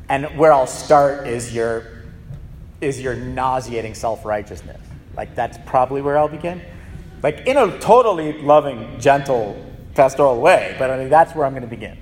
and 0.08 0.24
where 0.36 0.52
I'll 0.52 0.66
start 0.66 1.28
is 1.28 1.54
your, 1.54 1.86
is 2.80 3.00
your 3.00 3.14
nauseating 3.14 3.94
self 3.94 4.24
righteousness. 4.24 4.80
Like 5.16 5.36
that's 5.36 5.58
probably 5.64 6.02
where 6.02 6.18
I'll 6.18 6.26
begin. 6.26 6.60
Like 7.22 7.46
in 7.46 7.56
a 7.56 7.78
totally 7.78 8.42
loving, 8.42 8.98
gentle, 8.98 9.64
pastoral 9.94 10.40
way, 10.40 10.74
but 10.76 10.90
I 10.90 10.98
mean 10.98 11.08
that's 11.08 11.36
where 11.36 11.46
I'm 11.46 11.52
going 11.52 11.62
to 11.62 11.68
begin 11.68 11.98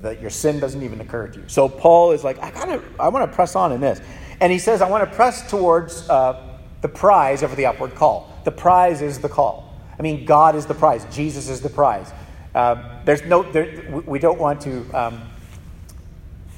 that 0.00 0.20
your 0.20 0.30
sin 0.30 0.60
doesn't 0.60 0.82
even 0.82 1.00
occur 1.00 1.28
to 1.28 1.40
you. 1.40 1.44
So 1.48 1.68
Paul 1.68 2.12
is 2.12 2.24
like, 2.24 2.38
I 2.38 2.50
gotta, 2.50 2.82
I 2.98 3.08
want 3.08 3.30
to 3.30 3.34
press 3.34 3.54
on 3.54 3.72
in 3.72 3.80
this, 3.80 4.00
and 4.40 4.50
he 4.50 4.58
says, 4.58 4.82
I 4.82 4.88
want 4.88 5.08
to 5.08 5.14
press 5.14 5.48
towards 5.50 6.08
uh, 6.08 6.58
the 6.80 6.88
prize 6.88 7.42
of 7.42 7.54
the 7.56 7.66
upward 7.66 7.94
call. 7.94 8.32
The 8.44 8.52
prize 8.52 9.02
is 9.02 9.18
the 9.18 9.28
call. 9.28 9.78
I 9.98 10.02
mean, 10.02 10.24
God 10.24 10.56
is 10.56 10.64
the 10.64 10.74
prize. 10.74 11.06
Jesus 11.14 11.48
is 11.48 11.60
the 11.60 11.68
prize. 11.68 12.10
Uh, 12.54 13.00
there's 13.04 13.22
no, 13.24 13.42
there, 13.42 14.02
we 14.06 14.18
don't 14.18 14.38
want 14.38 14.62
to. 14.62 14.90
Um, 14.92 15.22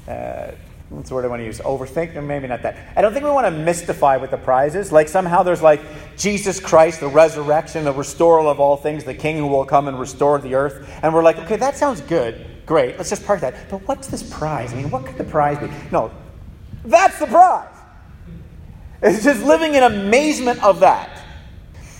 uh, 0.07 0.51
what's 0.89 1.09
the 1.09 1.15
word 1.15 1.25
I 1.25 1.27
want 1.27 1.41
to 1.41 1.45
use? 1.45 1.59
Overthink? 1.59 2.21
maybe 2.23 2.47
not 2.47 2.61
that. 2.63 2.77
I 2.95 3.01
don't 3.01 3.13
think 3.13 3.25
we 3.25 3.31
want 3.31 3.47
to 3.47 3.51
mystify 3.51 4.17
what 4.17 4.31
the 4.31 4.37
prize 4.37 4.75
is. 4.75 4.91
Like 4.91 5.07
somehow 5.07 5.43
there's 5.43 5.61
like 5.61 5.81
Jesus 6.17 6.59
Christ, 6.59 6.99
the 6.99 7.07
resurrection, 7.07 7.83
the 7.83 7.93
restoral 7.93 8.49
of 8.49 8.59
all 8.59 8.77
things, 8.77 9.03
the 9.03 9.13
King 9.13 9.37
who 9.37 9.47
will 9.47 9.65
come 9.65 9.87
and 9.87 9.99
restore 9.99 10.39
the 10.39 10.55
earth. 10.55 10.89
And 11.03 11.13
we're 11.13 11.23
like, 11.23 11.37
okay, 11.39 11.57
that 11.57 11.75
sounds 11.75 12.01
good. 12.01 12.52
Great. 12.73 12.97
Let's 12.97 13.11
just 13.11 13.23
park 13.23 13.41
that. 13.41 13.69
But 13.69 13.87
what's 13.87 14.07
this 14.07 14.23
prize? 14.23 14.73
I 14.73 14.77
mean, 14.77 14.89
what 14.89 15.05
could 15.05 15.15
the 15.15 15.23
prize 15.23 15.59
be? 15.59 15.69
No, 15.91 16.09
that's 16.83 17.19
the 17.19 17.27
prize. 17.27 17.69
It's 19.03 19.23
just 19.23 19.45
living 19.45 19.75
in 19.75 19.83
amazement 19.83 20.63
of 20.63 20.79
that. 20.79 21.23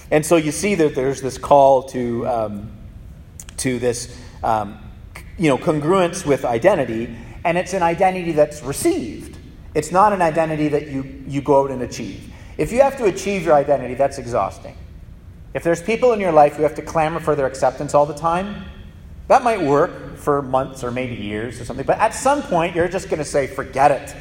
And 0.09 0.25
so 0.25 0.36
you 0.36 0.51
see 0.51 0.73
that 0.73 0.95
there's 0.95 1.21
this 1.21 1.38
call 1.38 1.83
to, 1.89 2.27
um, 2.27 2.71
to 3.57 3.77
this, 3.77 4.19
um, 4.43 4.79
you 5.38 5.47
know, 5.47 5.59
congruence 5.59 6.25
with 6.25 6.43
identity 6.43 7.15
and 7.43 7.55
it's 7.55 7.75
an 7.75 7.83
identity 7.83 8.31
that's 8.31 8.63
received. 8.63 9.38
It's 9.75 9.91
not 9.91 10.12
an 10.12 10.23
identity 10.23 10.69
that 10.69 10.88
you, 10.88 11.23
you 11.27 11.43
go 11.43 11.65
out 11.65 11.69
and 11.69 11.83
achieve. 11.83 12.33
If 12.57 12.71
you 12.71 12.81
have 12.81 12.97
to 12.97 13.05
achieve 13.05 13.45
your 13.45 13.53
identity, 13.53 13.93
that's 13.93 14.17
exhausting. 14.17 14.75
If 15.53 15.62
there's 15.62 15.83
people 15.83 16.13
in 16.13 16.19
your 16.19 16.31
life 16.31 16.55
who 16.55 16.63
have 16.63 16.73
to 16.73 16.81
clamor 16.81 17.19
for 17.19 17.36
their 17.36 17.45
acceptance 17.45 17.93
all 17.93 18.07
the 18.07 18.15
time, 18.15 18.65
that 19.27 19.43
might 19.43 19.62
work 19.62 20.12
for 20.23 20.41
months 20.41 20.83
or 20.83 20.91
maybe 20.91 21.15
years 21.15 21.59
or 21.59 21.65
something. 21.65 21.86
But 21.86 21.99
at 21.99 22.13
some 22.13 22.41
point, 22.41 22.75
you're 22.75 22.88
just 22.88 23.09
going 23.09 23.19
to 23.19 23.25
say, 23.25 23.45
forget 23.45 23.91
it. 23.91 24.15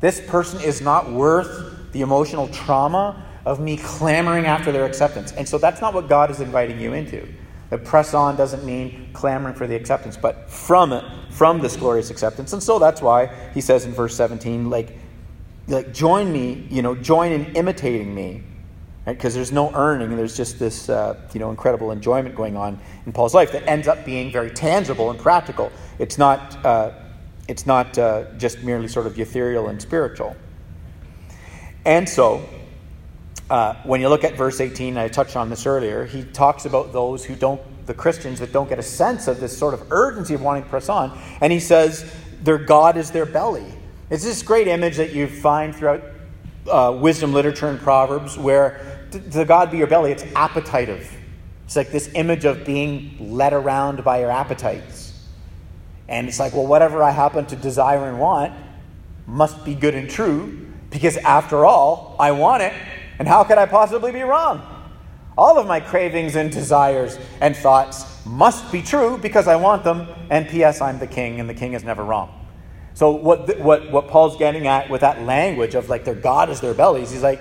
This 0.00 0.20
person 0.20 0.60
is 0.60 0.82
not 0.82 1.10
worth 1.10 1.92
the 1.92 2.02
emotional 2.02 2.48
trauma 2.48 3.24
of 3.46 3.58
me 3.58 3.78
clamoring 3.78 4.44
after 4.44 4.70
their 4.72 4.84
acceptance. 4.84 5.32
And 5.32 5.48
so 5.48 5.56
that's 5.56 5.80
not 5.80 5.94
what 5.94 6.08
God 6.08 6.30
is 6.30 6.40
inviting 6.40 6.78
you 6.78 6.92
into. 6.92 7.26
The 7.70 7.78
press 7.78 8.12
on 8.12 8.36
doesn't 8.36 8.64
mean 8.64 9.08
clamoring 9.12 9.54
for 9.54 9.66
the 9.66 9.74
acceptance, 9.74 10.16
but 10.16 10.50
from 10.50 10.92
it, 10.92 11.04
from 11.30 11.60
this 11.60 11.76
glorious 11.76 12.10
acceptance. 12.10 12.52
And 12.52 12.62
so 12.62 12.78
that's 12.78 13.00
why 13.00 13.26
he 13.54 13.60
says 13.60 13.86
in 13.86 13.92
verse 13.92 14.14
17, 14.14 14.68
like, 14.68 14.98
like 15.66 15.92
join 15.94 16.32
me, 16.32 16.66
you 16.70 16.82
know, 16.82 16.94
join 16.94 17.32
in 17.32 17.56
imitating 17.56 18.14
me. 18.14 18.42
Because 19.06 19.34
right? 19.34 19.38
there's 19.38 19.52
no 19.52 19.72
earning, 19.72 20.16
there's 20.16 20.36
just 20.36 20.58
this, 20.58 20.88
uh, 20.88 21.18
you 21.32 21.38
know, 21.40 21.50
incredible 21.50 21.92
enjoyment 21.92 22.34
going 22.34 22.56
on 22.56 22.78
in 23.06 23.12
Paul's 23.12 23.34
life 23.34 23.52
that 23.52 23.66
ends 23.68 23.86
up 23.86 24.04
being 24.04 24.32
very 24.32 24.50
tangible 24.50 25.10
and 25.10 25.18
practical. 25.18 25.70
It's 26.00 26.18
not, 26.18 26.64
uh, 26.66 26.90
it's 27.46 27.66
not 27.66 27.96
uh, 27.96 28.24
just 28.36 28.62
merely 28.62 28.88
sort 28.88 29.06
of 29.06 29.18
ethereal 29.18 29.68
and 29.68 29.80
spiritual. 29.80 30.36
And 31.84 32.08
so, 32.08 32.48
uh, 33.48 33.74
when 33.84 34.00
you 34.00 34.08
look 34.08 34.24
at 34.24 34.34
verse 34.34 34.60
18, 34.60 34.98
I 34.98 35.06
touched 35.06 35.36
on 35.36 35.50
this 35.50 35.66
earlier, 35.66 36.04
he 36.04 36.24
talks 36.24 36.64
about 36.64 36.92
those 36.92 37.24
who 37.24 37.36
don't, 37.36 37.60
the 37.86 37.94
Christians 37.94 38.40
that 38.40 38.52
don't 38.52 38.68
get 38.68 38.80
a 38.80 38.82
sense 38.82 39.28
of 39.28 39.38
this 39.38 39.56
sort 39.56 39.72
of 39.72 39.92
urgency 39.92 40.34
of 40.34 40.42
wanting 40.42 40.64
to 40.64 40.68
press 40.68 40.88
on. 40.88 41.16
And 41.40 41.52
he 41.52 41.60
says, 41.60 42.12
their 42.42 42.58
God 42.58 42.96
is 42.96 43.12
their 43.12 43.24
belly. 43.24 43.66
It's 44.10 44.24
this 44.24 44.42
great 44.42 44.66
image 44.66 44.96
that 44.96 45.12
you 45.12 45.28
find 45.28 45.74
throughout 45.74 46.02
uh, 46.68 46.96
wisdom 47.00 47.32
literature 47.32 47.68
and 47.68 47.78
Proverbs 47.78 48.36
where 48.36 48.95
to 49.10 49.44
God 49.44 49.70
be 49.70 49.78
your 49.78 49.86
belly, 49.86 50.12
it's 50.12 50.24
appetitive. 50.34 51.10
It's 51.64 51.76
like 51.76 51.90
this 51.90 52.10
image 52.14 52.44
of 52.44 52.64
being 52.64 53.16
led 53.18 53.52
around 53.52 54.04
by 54.04 54.20
your 54.20 54.30
appetites. 54.30 55.12
And 56.08 56.28
it's 56.28 56.38
like, 56.38 56.52
well, 56.52 56.66
whatever 56.66 57.02
I 57.02 57.10
happen 57.10 57.46
to 57.46 57.56
desire 57.56 58.08
and 58.08 58.20
want 58.20 58.52
must 59.26 59.64
be 59.64 59.74
good 59.74 59.94
and 59.94 60.08
true 60.08 60.66
because 60.90 61.16
after 61.18 61.64
all, 61.64 62.14
I 62.20 62.30
want 62.30 62.62
it 62.62 62.72
and 63.18 63.26
how 63.26 63.44
could 63.44 63.58
I 63.58 63.66
possibly 63.66 64.12
be 64.12 64.22
wrong? 64.22 64.62
All 65.36 65.58
of 65.58 65.66
my 65.66 65.80
cravings 65.80 66.36
and 66.36 66.50
desires 66.50 67.18
and 67.40 67.56
thoughts 67.56 68.24
must 68.24 68.70
be 68.72 68.82
true 68.82 69.18
because 69.18 69.46
I 69.48 69.56
want 69.56 69.84
them, 69.84 70.08
and 70.30 70.48
P.S., 70.48 70.80
I'm 70.80 70.98
the 70.98 71.06
king, 71.06 71.40
and 71.40 71.48
the 71.48 71.54
king 71.54 71.74
is 71.74 71.84
never 71.84 72.02
wrong. 72.02 72.46
So, 72.94 73.10
what, 73.10 73.58
what, 73.60 73.90
what 73.90 74.08
Paul's 74.08 74.38
getting 74.38 74.66
at 74.66 74.88
with 74.88 75.02
that 75.02 75.22
language 75.22 75.74
of 75.74 75.90
like 75.90 76.04
their 76.04 76.14
God 76.14 76.48
is 76.48 76.60
their 76.60 76.72
bellies, 76.72 77.10
he's 77.10 77.22
like, 77.22 77.40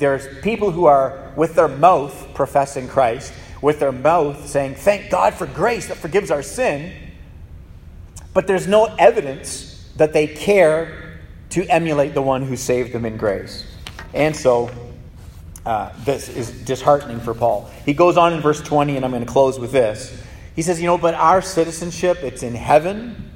there's 0.00 0.26
people 0.40 0.70
who 0.70 0.86
are 0.86 1.32
with 1.36 1.54
their 1.54 1.68
mouth 1.68 2.34
professing 2.34 2.88
Christ, 2.88 3.32
with 3.62 3.78
their 3.78 3.92
mouth 3.92 4.48
saying, 4.48 4.74
Thank 4.74 5.10
God 5.10 5.34
for 5.34 5.46
grace 5.46 5.88
that 5.88 5.98
forgives 5.98 6.30
our 6.30 6.42
sin, 6.42 6.92
but 8.34 8.46
there's 8.46 8.66
no 8.66 8.86
evidence 8.98 9.88
that 9.96 10.12
they 10.12 10.26
care 10.26 11.20
to 11.50 11.64
emulate 11.66 12.14
the 12.14 12.22
one 12.22 12.42
who 12.42 12.56
saved 12.56 12.92
them 12.92 13.04
in 13.04 13.16
grace. 13.16 13.66
And 14.14 14.34
so, 14.34 14.70
uh, 15.66 15.92
this 16.04 16.28
is 16.28 16.50
disheartening 16.64 17.20
for 17.20 17.34
Paul. 17.34 17.70
He 17.84 17.92
goes 17.92 18.16
on 18.16 18.32
in 18.32 18.40
verse 18.40 18.62
20, 18.62 18.96
and 18.96 19.04
I'm 19.04 19.10
going 19.10 19.24
to 19.24 19.30
close 19.30 19.58
with 19.58 19.72
this. 19.72 20.20
He 20.56 20.62
says, 20.62 20.80
You 20.80 20.86
know, 20.86 20.98
but 20.98 21.14
our 21.14 21.42
citizenship, 21.42 22.18
it's 22.22 22.42
in 22.42 22.54
heaven. 22.54 23.29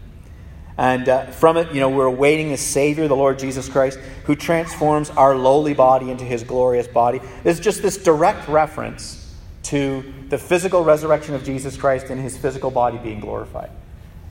And 0.76 1.08
uh, 1.08 1.26
from 1.26 1.56
it, 1.56 1.72
you 1.72 1.80
know, 1.80 1.88
we're 1.88 2.06
awaiting 2.06 2.50
the 2.50 2.56
Savior, 2.56 3.06
the 3.06 3.16
Lord 3.16 3.38
Jesus 3.38 3.68
Christ, 3.68 3.98
who 4.24 4.34
transforms 4.34 5.10
our 5.10 5.36
lowly 5.36 5.74
body 5.74 6.10
into 6.10 6.24
his 6.24 6.42
glorious 6.42 6.88
body. 6.88 7.20
There's 7.44 7.60
just 7.60 7.80
this 7.80 7.96
direct 7.96 8.48
reference 8.48 9.32
to 9.64 10.12
the 10.28 10.38
physical 10.38 10.84
resurrection 10.84 11.34
of 11.34 11.44
Jesus 11.44 11.76
Christ 11.76 12.10
and 12.10 12.20
his 12.20 12.36
physical 12.36 12.70
body 12.70 12.98
being 12.98 13.20
glorified. 13.20 13.70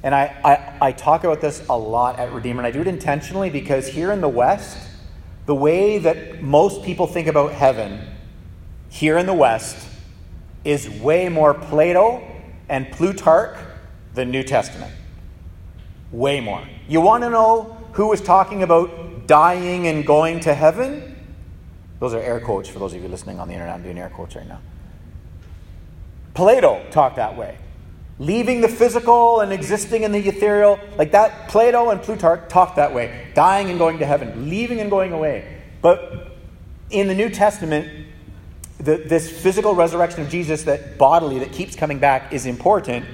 And 0.03 0.13
I, 0.13 0.77
I, 0.81 0.87
I 0.87 0.91
talk 0.91 1.23
about 1.23 1.39
this 1.39 1.65
a 1.69 1.77
lot 1.77 2.19
at 2.19 2.33
Redeemer, 2.33 2.59
and 2.59 2.67
I 2.67 2.71
do 2.71 2.81
it 2.81 2.87
intentionally 2.87 3.49
because 3.49 3.87
here 3.87 4.11
in 4.11 4.19
the 4.19 4.29
West, 4.29 4.77
the 5.45 5.55
way 5.55 5.97
that 5.99 6.41
most 6.41 6.83
people 6.83 7.07
think 7.07 7.27
about 7.27 7.53
heaven 7.53 8.05
here 8.89 9.17
in 9.17 9.25
the 9.25 9.33
West 9.33 9.87
is 10.65 10.89
way 10.89 11.29
more 11.29 11.53
Plato 11.53 12.21
and 12.67 12.91
Plutarch 12.91 13.57
than 14.13 14.29
New 14.29 14.43
Testament. 14.43 14.93
Way 16.13 16.39
more. 16.39 16.65
You 16.87 17.01
want 17.01 17.23
to 17.23 17.29
know 17.29 17.77
who 17.91 18.07
was 18.07 18.21
talking 18.21 18.63
about 18.63 19.27
dying 19.27 19.87
and 19.87 20.05
going 20.05 20.39
to 20.41 20.53
heaven? 20.53 21.17
Those 21.99 22.13
are 22.13 22.19
air 22.19 22.39
quotes 22.39 22.69
for 22.69 22.79
those 22.79 22.93
of 22.93 23.01
you 23.01 23.09
listening 23.09 23.39
on 23.39 23.49
the 23.49 23.53
internet. 23.53 23.75
I'm 23.75 23.83
doing 23.83 23.99
air 23.99 24.09
quotes 24.09 24.35
right 24.37 24.47
now. 24.47 24.61
Plato 26.33 26.81
talked 26.89 27.17
that 27.17 27.35
way 27.35 27.57
leaving 28.19 28.61
the 28.61 28.67
physical 28.67 29.41
and 29.41 29.51
existing 29.51 30.03
in 30.03 30.11
the 30.11 30.19
ethereal. 30.19 30.79
Like 30.97 31.11
that, 31.11 31.49
Plato 31.49 31.89
and 31.89 32.01
Plutarch 32.01 32.49
talked 32.49 32.75
that 32.75 32.93
way 32.93 33.27
dying 33.33 33.69
and 33.69 33.79
going 33.79 33.99
to 33.99 34.05
heaven, 34.05 34.49
leaving 34.49 34.79
and 34.79 34.89
going 34.89 35.13
away. 35.13 35.61
But 35.81 36.31
in 36.89 37.07
the 37.07 37.15
New 37.15 37.29
Testament, 37.29 38.07
the, 38.77 38.97
this 38.97 39.29
physical 39.29 39.75
resurrection 39.75 40.21
of 40.21 40.29
Jesus, 40.29 40.63
that 40.63 40.97
bodily, 40.97 41.39
that 41.39 41.51
keeps 41.51 41.75
coming 41.75 41.99
back, 41.99 42.33
is 42.33 42.45
important 42.45 43.05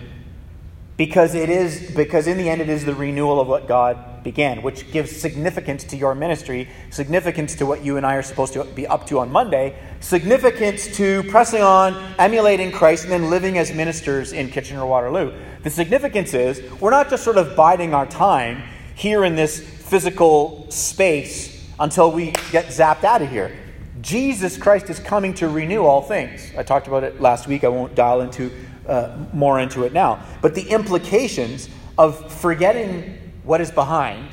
because 1.00 1.34
it 1.34 1.50
is 1.50 1.90
because 1.96 2.28
in 2.28 2.38
the 2.38 2.50
end 2.50 2.60
it 2.60 2.68
is 2.68 2.84
the 2.84 2.94
renewal 2.94 3.40
of 3.40 3.48
what 3.48 3.70
God 3.70 4.22
began, 4.22 4.62
which 4.62 4.92
gives 4.92 5.16
significance 5.16 5.86
to 5.86 5.96
your 5.96 6.14
ministry, 6.14 6.68
significance 6.90 7.56
to 7.56 7.66
what 7.66 7.86
you 7.86 7.96
and 7.96 8.06
I 8.06 8.16
are 8.16 8.22
supposed 8.22 8.52
to 8.52 8.66
be 8.66 8.86
up 8.86 9.08
to 9.08 9.20
on 9.20 9.32
Monday, 9.32 9.82
significance 10.02 10.94
to 10.98 11.24
pressing 11.24 11.62
on, 11.62 11.94
emulating 12.20 12.70
Christ, 12.70 13.06
and 13.06 13.14
then 13.14 13.30
living 13.30 13.58
as 13.58 13.74
ministers 13.74 14.34
in 14.34 14.50
Kitchener 14.50 14.86
Waterloo. 14.86 15.32
The 15.64 15.70
significance 15.70 16.34
is 16.34 16.62
we're 16.82 16.92
not 16.92 17.10
just 17.10 17.24
sort 17.24 17.38
of 17.38 17.56
biding 17.56 17.94
our 17.94 18.06
time 18.06 18.62
here 18.94 19.24
in 19.24 19.38
this 19.38 19.58
physical 19.58 20.70
space 20.70 21.66
until 21.80 22.12
we 22.12 22.32
get 22.52 22.66
zapped 22.66 23.06
out 23.06 23.22
of 23.22 23.30
here. 23.30 23.58
Jesus 24.02 24.58
Christ 24.58 24.90
is 24.90 25.00
coming 25.00 25.34
to 25.36 25.48
renew 25.48 25.84
all 25.84 26.02
things. 26.02 26.52
I 26.58 26.64
talked 26.64 26.88
about 26.88 27.06
it 27.06 27.22
last 27.22 27.48
week. 27.48 27.64
I 27.64 27.70
won't 27.70 27.96
dial 27.96 28.20
into 28.20 28.52
uh, 28.90 29.16
more 29.34 29.60
into 29.60 29.84
it 29.84 29.94
now. 29.94 30.24
But 30.42 30.56
the 30.56 30.70
implications 30.70 31.70
of 31.98 32.32
forgetting 32.34 33.32
what 33.44 33.62
is 33.62 33.72
behind, 33.72 34.30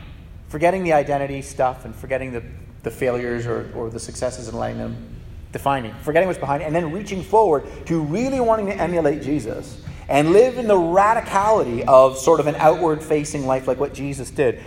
forgetting 0.49 0.85
the 0.85 0.93
identity 0.93 1.43
stuff, 1.43 1.85
and 1.85 1.95
forgetting 1.95 2.33
the, 2.33 2.43
the 2.83 2.91
failures 2.91 3.47
or, 3.47 3.71
or 3.75 3.91
the 3.91 4.01
successes 4.01 4.49
and 4.49 4.59
letting 4.59 4.79
them 4.79 4.97
define 5.53 5.83
me, 5.83 5.93
forgetting 6.03 6.27
what's 6.27 6.39
behind, 6.39 6.63
and 6.63 6.75
then 6.75 6.93
reaching 6.93 7.23
forward 7.23 7.65
to 7.87 8.01
really 8.03 8.41
wanting 8.41 8.67
to 8.67 8.75
emulate 8.75 9.23
Jesus 9.23 9.83
and 10.09 10.33
live 10.33 10.59
in 10.59 10.69
the 10.69 10.75
radicality 10.75 11.85
of 11.89 12.17
sort 12.17 12.41
of 12.41 12.47
an 12.47 12.55
outward 12.57 13.03
facing 13.03 13.47
life 13.47 13.67
like 13.67 13.81
what 13.81 13.93
Jesus 13.93 14.31
did. 14.31 14.63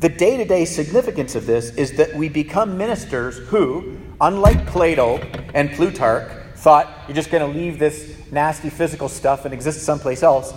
The 0.00 0.08
day 0.08 0.36
to 0.36 0.44
day 0.44 0.64
significance 0.64 1.34
of 1.34 1.46
this 1.46 1.74
is 1.76 1.96
that 1.96 2.14
we 2.14 2.28
become 2.28 2.76
ministers 2.76 3.38
who, 3.48 3.96
unlike 4.20 4.66
Plato 4.66 5.16
and 5.54 5.70
Plutarch, 5.70 6.43
thought 6.64 6.88
you're 7.06 7.14
just 7.14 7.30
going 7.30 7.52
to 7.52 7.58
leave 7.58 7.78
this 7.78 8.16
nasty 8.32 8.70
physical 8.70 9.08
stuff 9.08 9.44
and 9.44 9.52
exist 9.52 9.82
someplace 9.82 10.22
else. 10.22 10.52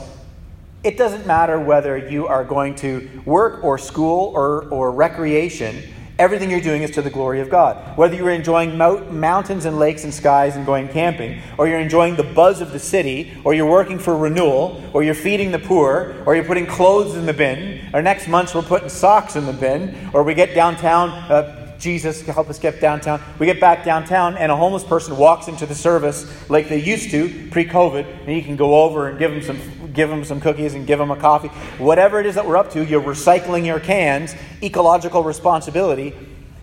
It 0.84 0.98
doesn't 0.98 1.28
matter 1.28 1.60
whether 1.60 1.98
you 1.98 2.28
are 2.28 2.46
going 2.46 2.76
to 2.76 3.22
work 3.26 3.62
or 3.64 3.78
school 3.78 4.32
or, 4.34 4.70
or 4.70 4.92
recreation 4.92 5.84
Everything 6.20 6.50
you're 6.50 6.62
doing 6.62 6.82
is 6.82 6.90
to 6.92 7.04
the 7.04 7.12
glory 7.12 7.42
of 7.42 7.50
God. 7.52 7.96
Whether 7.96 8.16
you're 8.16 8.32
enjoying 8.32 8.76
mountains 8.76 9.66
and 9.66 9.78
lakes 9.78 10.04
and 10.04 10.12
skies 10.12 10.56
and 10.56 10.66
going 10.66 10.88
camping, 10.88 11.40
or 11.60 11.68
you're 11.68 11.80
enjoying 11.80 12.16
the 12.16 12.24
buzz 12.24 12.60
of 12.60 12.72
the 12.72 12.80
city, 12.80 13.36
or 13.44 13.54
you're 13.54 13.70
working 13.70 14.00
for 14.00 14.18
renewal, 14.18 14.84
or 14.94 15.04
you're 15.04 15.14
feeding 15.14 15.52
the 15.52 15.60
poor, 15.60 16.16
or 16.26 16.34
you're 16.34 16.44
putting 16.44 16.66
clothes 16.66 17.16
in 17.16 17.28
the 17.28 17.34
bin, 17.34 17.88
or 17.94 18.02
next 18.02 18.28
month 18.28 18.56
we're 18.56 18.64
putting 18.64 18.90
socks 18.90 19.36
in 19.36 19.46
the 19.46 19.54
bin, 19.54 20.10
or 20.12 20.24
we 20.24 20.34
get 20.34 20.56
downtown. 20.56 21.10
Uh, 21.10 21.57
Jesus 21.80 22.22
help 22.22 22.50
us 22.50 22.60
get 22.60 22.82
downtown. 22.82 23.22
We 23.40 23.46
get 23.46 23.60
back 23.60 23.84
downtown, 23.84 24.38
and 24.38 24.52
a 24.52 24.56
homeless 24.56 24.84
person 24.84 25.18
walks 25.18 25.48
into 25.48 25.66
the 25.66 25.76
service 25.76 26.50
like 26.50 26.70
they 26.70 26.82
used 26.82 27.12
to 27.12 27.50
pre-COVID, 27.52 28.26
and 28.26 28.36
you 28.36 28.42
can 28.42 28.56
go 28.56 28.84
over 28.84 29.08
and 29.08 29.20
give 29.20 29.32
them 29.32 29.42
some 29.42 29.60
give 29.94 30.10
them 30.10 30.24
some 30.24 30.40
cookies 30.40 30.76
and 30.76 30.86
give 30.86 31.00
them 31.00 31.10
a 31.10 31.16
coffee. 31.16 31.48
Whatever 31.80 32.20
it 32.20 32.28
is 32.28 32.36
that 32.36 32.46
we're 32.46 32.56
up 32.56 32.72
to, 32.72 32.86
you're 32.86 33.02
recycling 33.02 33.66
your 33.66 33.80
cans, 33.80 34.36
ecological 34.62 35.24
responsibility. 35.24 36.14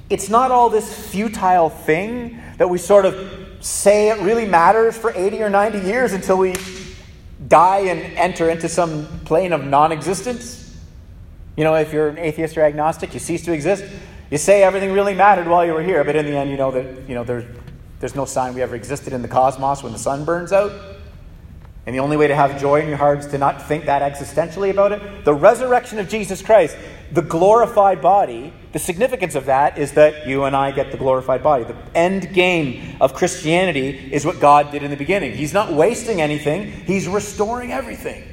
It's 0.08 0.28
not 0.28 0.52
all 0.52 0.70
this 0.70 1.10
futile 1.10 1.68
thing 1.68 2.40
that 2.58 2.70
we 2.70 2.78
sort 2.78 3.04
of 3.04 3.14
say 3.60 4.10
it 4.10 4.20
really 4.20 4.46
matters 4.46 4.96
for 4.96 5.12
80 5.12 5.42
or 5.42 5.50
90 5.50 5.80
years 5.80 6.12
until 6.12 6.38
we 6.38 6.54
die 7.48 7.80
and 7.80 8.00
enter 8.16 8.48
into 8.50 8.68
some 8.68 9.06
plane 9.24 9.52
of 9.52 9.64
non 9.64 9.90
existence. 9.90 10.60
You 11.56 11.64
know, 11.64 11.74
if 11.74 11.92
you're 11.92 12.08
an 12.08 12.18
atheist 12.18 12.56
or 12.56 12.62
agnostic, 12.62 13.14
you 13.14 13.20
cease 13.20 13.44
to 13.44 13.52
exist. 13.52 13.84
You 14.30 14.38
say 14.38 14.62
everything 14.62 14.92
really 14.92 15.14
mattered 15.14 15.46
while 15.46 15.64
you 15.64 15.72
were 15.72 15.82
here, 15.82 16.02
but 16.04 16.16
in 16.16 16.26
the 16.26 16.36
end, 16.36 16.50
you 16.50 16.56
know 16.56 16.70
that 16.70 17.08
you 17.08 17.14
know 17.14 17.24
there's, 17.24 17.44
there's 18.00 18.14
no 18.14 18.24
sign 18.24 18.54
we 18.54 18.62
ever 18.62 18.74
existed 18.74 19.12
in 19.12 19.22
the 19.22 19.28
cosmos 19.28 19.82
when 19.82 19.92
the 19.92 19.98
sun 19.98 20.24
burns 20.24 20.52
out. 20.52 20.72
And 21.86 21.94
the 21.94 22.00
only 22.00 22.16
way 22.16 22.28
to 22.28 22.34
have 22.34 22.58
joy 22.58 22.80
in 22.80 22.88
your 22.88 22.96
heart 22.96 23.18
is 23.18 23.26
to 23.26 23.38
not 23.38 23.62
think 23.62 23.84
that 23.84 24.00
existentially 24.00 24.70
about 24.70 24.92
it. 24.92 25.24
The 25.26 25.34
resurrection 25.34 25.98
of 25.98 26.08
Jesus 26.08 26.40
Christ, 26.40 26.78
the 27.12 27.20
glorified 27.20 28.00
body, 28.00 28.54
the 28.72 28.78
significance 28.78 29.34
of 29.34 29.46
that 29.46 29.76
is 29.76 29.92
that 29.92 30.26
you 30.26 30.44
and 30.44 30.56
I 30.56 30.70
get 30.70 30.92
the 30.92 30.96
glorified 30.96 31.42
body. 31.42 31.64
The 31.64 31.76
end 31.94 32.32
game 32.32 32.96
of 33.02 33.12
Christianity 33.12 33.90
is 34.12 34.24
what 34.24 34.40
God 34.40 34.72
did 34.72 34.82
in 34.82 34.90
the 34.90 34.96
beginning. 34.96 35.34
He's 35.34 35.52
not 35.52 35.74
wasting 35.74 36.22
anything, 36.22 36.70
He's 36.70 37.06
restoring 37.06 37.70
everything. 37.70 38.24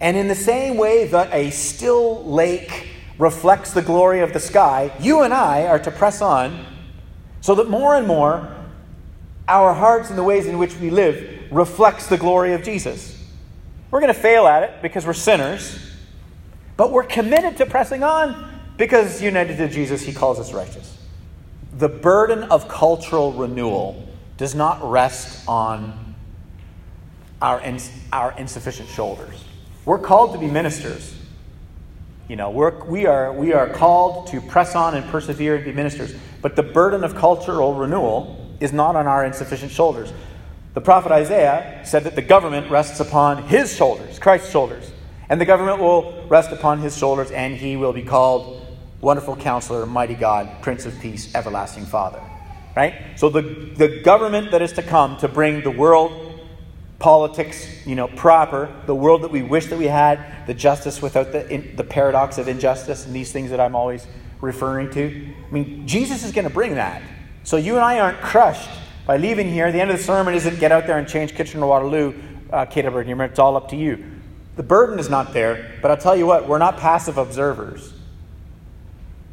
And 0.00 0.16
in 0.16 0.28
the 0.28 0.34
same 0.34 0.76
way 0.76 1.08
that 1.08 1.32
a 1.32 1.50
still 1.50 2.24
lake 2.24 2.88
reflects 3.18 3.72
the 3.72 3.82
glory 3.82 4.20
of 4.20 4.32
the 4.32 4.40
sky, 4.40 4.92
you 5.00 5.22
and 5.22 5.32
I 5.32 5.66
are 5.66 5.78
to 5.78 5.90
press 5.90 6.20
on 6.20 6.66
so 7.40 7.54
that 7.54 7.68
more 7.70 7.94
and 7.94 8.06
more 8.06 8.54
our 9.48 9.72
hearts 9.72 10.10
and 10.10 10.18
the 10.18 10.24
ways 10.24 10.46
in 10.46 10.58
which 10.58 10.76
we 10.76 10.90
live 10.90 11.52
reflects 11.52 12.08
the 12.08 12.16
glory 12.16 12.52
of 12.52 12.62
Jesus. 12.62 13.12
We're 13.90 14.00
going 14.00 14.12
to 14.12 14.20
fail 14.20 14.46
at 14.46 14.64
it 14.64 14.82
because 14.82 15.06
we're 15.06 15.14
sinners, 15.14 15.78
but 16.76 16.90
we're 16.90 17.04
committed 17.04 17.56
to 17.58 17.66
pressing 17.66 18.02
on 18.02 18.60
because 18.76 19.22
united 19.22 19.56
to 19.58 19.68
Jesus, 19.68 20.02
he 20.02 20.12
calls 20.12 20.38
us 20.38 20.52
righteous. 20.52 20.98
The 21.78 21.88
burden 21.88 22.44
of 22.44 22.68
cultural 22.68 23.32
renewal 23.32 24.08
does 24.36 24.54
not 24.54 24.82
rest 24.88 25.46
on 25.48 26.14
our, 27.40 27.60
ins- 27.60 27.90
our 28.12 28.32
insufficient 28.36 28.88
shoulders. 28.88 29.44
We're 29.84 29.98
called 29.98 30.32
to 30.32 30.38
be 30.38 30.46
ministers. 30.46 31.15
You 32.28 32.36
know, 32.36 32.50
we're, 32.50 32.84
we, 32.84 33.06
are, 33.06 33.32
we 33.32 33.52
are 33.52 33.68
called 33.68 34.26
to 34.28 34.40
press 34.40 34.74
on 34.74 34.94
and 34.94 35.08
persevere 35.10 35.56
and 35.56 35.64
be 35.64 35.72
ministers. 35.72 36.14
But 36.42 36.56
the 36.56 36.62
burden 36.62 37.04
of 37.04 37.14
cultural 37.14 37.74
renewal 37.74 38.56
is 38.60 38.72
not 38.72 38.96
on 38.96 39.06
our 39.06 39.24
insufficient 39.24 39.70
shoulders. 39.70 40.12
The 40.74 40.80
prophet 40.80 41.12
Isaiah 41.12 41.82
said 41.84 42.04
that 42.04 42.16
the 42.16 42.22
government 42.22 42.70
rests 42.70 43.00
upon 43.00 43.44
his 43.44 43.74
shoulders, 43.74 44.18
Christ's 44.18 44.50
shoulders. 44.50 44.90
And 45.28 45.40
the 45.40 45.44
government 45.44 45.80
will 45.80 46.26
rest 46.28 46.52
upon 46.52 46.80
his 46.80 46.96
shoulders, 46.96 47.30
and 47.30 47.56
he 47.56 47.76
will 47.76 47.92
be 47.92 48.02
called 48.02 48.66
Wonderful 49.00 49.36
Counselor, 49.36 49.86
Mighty 49.86 50.14
God, 50.14 50.62
Prince 50.62 50.84
of 50.86 50.98
Peace, 51.00 51.34
Everlasting 51.34 51.86
Father. 51.86 52.20
Right? 52.76 52.94
So 53.16 53.30
the, 53.30 53.40
the 53.40 54.00
government 54.02 54.50
that 54.50 54.62
is 54.62 54.72
to 54.74 54.82
come 54.82 55.16
to 55.18 55.28
bring 55.28 55.62
the 55.62 55.70
world 55.70 56.25
politics, 56.98 57.86
you 57.86 57.94
know, 57.94 58.08
proper, 58.08 58.74
the 58.86 58.94
world 58.94 59.22
that 59.22 59.30
we 59.30 59.42
wish 59.42 59.66
that 59.66 59.78
we 59.78 59.86
had, 59.86 60.46
the 60.46 60.54
justice 60.54 61.02
without 61.02 61.32
the, 61.32 61.48
in, 61.50 61.76
the 61.76 61.84
paradox 61.84 62.38
of 62.38 62.48
injustice, 62.48 63.04
and 63.06 63.14
these 63.14 63.32
things 63.32 63.50
that 63.50 63.60
I'm 63.60 63.76
always 63.76 64.06
referring 64.40 64.90
to. 64.92 65.34
I 65.46 65.52
mean, 65.52 65.86
Jesus 65.86 66.24
is 66.24 66.32
going 66.32 66.46
to 66.46 66.52
bring 66.52 66.74
that. 66.76 67.02
So 67.44 67.56
you 67.56 67.74
and 67.74 67.84
I 67.84 68.00
aren't 68.00 68.20
crushed 68.20 68.70
by 69.06 69.18
leaving 69.18 69.50
here. 69.50 69.70
The 69.70 69.80
end 69.80 69.90
of 69.90 69.98
the 69.98 70.02
sermon 70.02 70.34
isn't 70.34 70.58
get 70.58 70.72
out 70.72 70.86
there 70.86 70.98
and 70.98 71.06
change 71.06 71.34
Kitchener 71.34 71.66
Waterloo, 71.66 72.14
uh, 72.52 72.64
Kate 72.64 72.84
It's 72.84 73.38
all 73.38 73.56
up 73.56 73.68
to 73.68 73.76
you. 73.76 74.04
The 74.56 74.62
burden 74.62 74.98
is 74.98 75.10
not 75.10 75.34
there, 75.34 75.78
but 75.82 75.90
I'll 75.90 75.96
tell 75.98 76.16
you 76.16 76.26
what, 76.26 76.48
we're 76.48 76.58
not 76.58 76.78
passive 76.78 77.18
observers. 77.18 77.92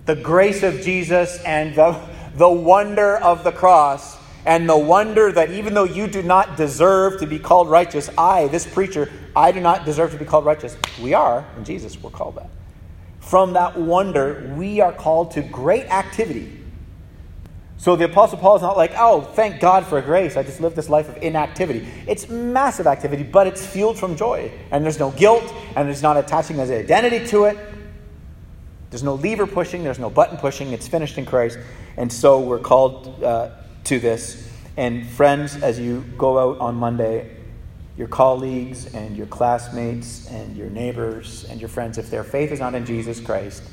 The 0.06 0.15
grace 0.15 0.63
of 0.63 0.82
Jesus 0.82 1.41
and 1.43 1.73
the, 1.76 1.97
the 2.36 2.49
wonder 2.49 3.15
of 3.17 3.45
the 3.45 3.54
cross 3.54 4.17
and 4.45 4.67
the 4.67 4.77
wonder 4.77 5.32
that 5.32 5.51
even 5.51 5.73
though 5.73 5.84
you 5.86 6.08
do 6.08 6.21
not 6.21 6.58
deserve 6.58 7.19
to 7.19 7.27
be 7.27 7.39
called 7.39 7.69
righteous, 7.69 8.10
I, 8.17 8.47
this 8.47 8.65
preacher, 8.65 9.10
I 9.36 9.51
do 9.51 9.62
not 9.62 9.86
deserve 9.86 10.12
to 10.12 10.17
be 10.17 10.25
called 10.25 10.45
righteous. 10.45 10.77
We 11.01 11.13
are, 11.13 11.45
in 11.58 11.63
Jesus, 11.63 12.01
we're 12.01 12.10
called 12.10 12.36
that. 12.36 12.49
From 13.19 13.53
that 13.53 13.77
wonder, 13.77 14.53
we 14.58 14.82
are 14.82 14.91
called 14.91 15.32
to 15.32 15.41
great 15.41 15.86
activity. 15.86 16.60
So 17.77 17.95
the 17.95 18.06
Apostle 18.06 18.38
Paul 18.38 18.56
is 18.56 18.62
not 18.62 18.77
like, 18.77 18.93
oh, 18.97 19.21
thank 19.21 19.60
God 19.60 19.86
for 19.86 20.01
grace. 20.01 20.38
I 20.38 20.43
just 20.43 20.62
lived 20.62 20.75
this 20.75 20.89
life 20.89 21.10
of 21.10 21.21
inactivity. 21.21 21.88
It's 22.08 22.29
massive 22.29 22.88
activity, 22.88 23.23
but 23.23 23.47
it's 23.47 23.65
fueled 23.65 23.97
from 23.97 24.15
joy. 24.15 24.51
And 24.71 24.84
there's 24.84 24.99
no 24.99 25.12
guilt, 25.12 25.43
and 25.75 25.88
there's 25.88 26.01
not 26.01 26.15
attaching 26.15 26.60
as 26.60 26.69
identity 26.69 27.25
to 27.27 27.45
it. 27.45 27.58
There's 28.89 29.03
no 29.03 29.15
lever 29.15 29.47
pushing, 29.47 29.84
there's 29.84 29.99
no 29.99 30.10
button 30.10 30.38
pushing. 30.38 30.71
It's 30.71 30.88
finished 30.88 31.17
in 31.17 31.25
Christ. 31.25 31.58
And 31.97 32.12
so 32.12 32.39
we're 32.39 32.60
called 32.60 33.23
uh, 33.23 33.49
to 33.85 33.99
this. 33.99 34.49
And 34.75 35.05
friends, 35.05 35.55
as 35.61 35.79
you 35.79 36.03
go 36.17 36.39
out 36.39 36.59
on 36.59 36.75
Monday, 36.75 37.37
your 37.97 38.07
colleagues 38.07 38.93
and 38.93 39.15
your 39.15 39.27
classmates 39.27 40.27
and 40.27 40.57
your 40.57 40.69
neighbors 40.69 41.45
and 41.45 41.59
your 41.59 41.69
friends, 41.69 41.97
if 41.97 42.09
their 42.09 42.23
faith 42.23 42.51
is 42.51 42.59
not 42.59 42.73
in 42.73 42.85
Jesus 42.85 43.19
Christ, 43.19 43.63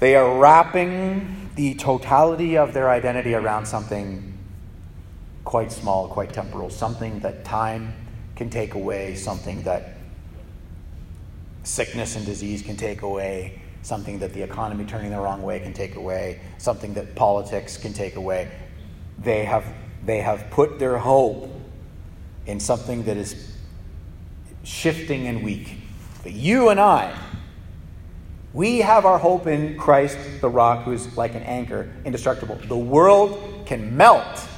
they 0.00 0.16
are 0.16 0.38
wrapping 0.38 1.50
the 1.54 1.74
totality 1.74 2.56
of 2.56 2.72
their 2.72 2.90
identity 2.90 3.34
around 3.34 3.66
something 3.66 4.36
quite 5.44 5.70
small, 5.70 6.08
quite 6.08 6.32
temporal, 6.32 6.70
something 6.70 7.20
that 7.20 7.44
time 7.44 7.94
can 8.36 8.50
take 8.50 8.74
away, 8.74 9.14
something 9.14 9.62
that 9.62 9.94
sickness 11.62 12.16
and 12.16 12.26
disease 12.26 12.62
can 12.62 12.76
take 12.76 13.02
away, 13.02 13.60
something 13.82 14.18
that 14.18 14.32
the 14.34 14.42
economy 14.42 14.84
turning 14.84 15.10
the 15.10 15.18
wrong 15.18 15.42
way 15.42 15.60
can 15.60 15.72
take 15.72 15.94
away, 15.94 16.40
something 16.58 16.94
that 16.94 17.14
politics 17.14 17.76
can 17.76 17.92
take 17.92 18.16
away 18.16 18.50
they 19.22 19.44
have, 19.44 19.64
they 20.04 20.20
have 20.20 20.50
put 20.50 20.78
their 20.78 20.98
hope 20.98 21.50
in 22.46 22.58
something 22.58 23.04
that 23.04 23.16
is 23.16 23.52
shifting 24.64 25.26
and 25.26 25.42
weak. 25.42 25.76
But 26.22 26.32
you 26.32 26.68
and 26.70 26.80
I, 26.80 27.16
we 28.52 28.78
have 28.78 29.04
our 29.04 29.18
hope 29.18 29.46
in 29.46 29.78
Christ, 29.78 30.18
the 30.40 30.48
rock, 30.48 30.84
who 30.84 30.92
is 30.92 31.16
like 31.16 31.34
an 31.34 31.42
anchor, 31.42 31.90
indestructible. 32.04 32.56
The 32.66 32.76
world 32.76 33.64
can 33.66 33.96
melt, 33.96 34.48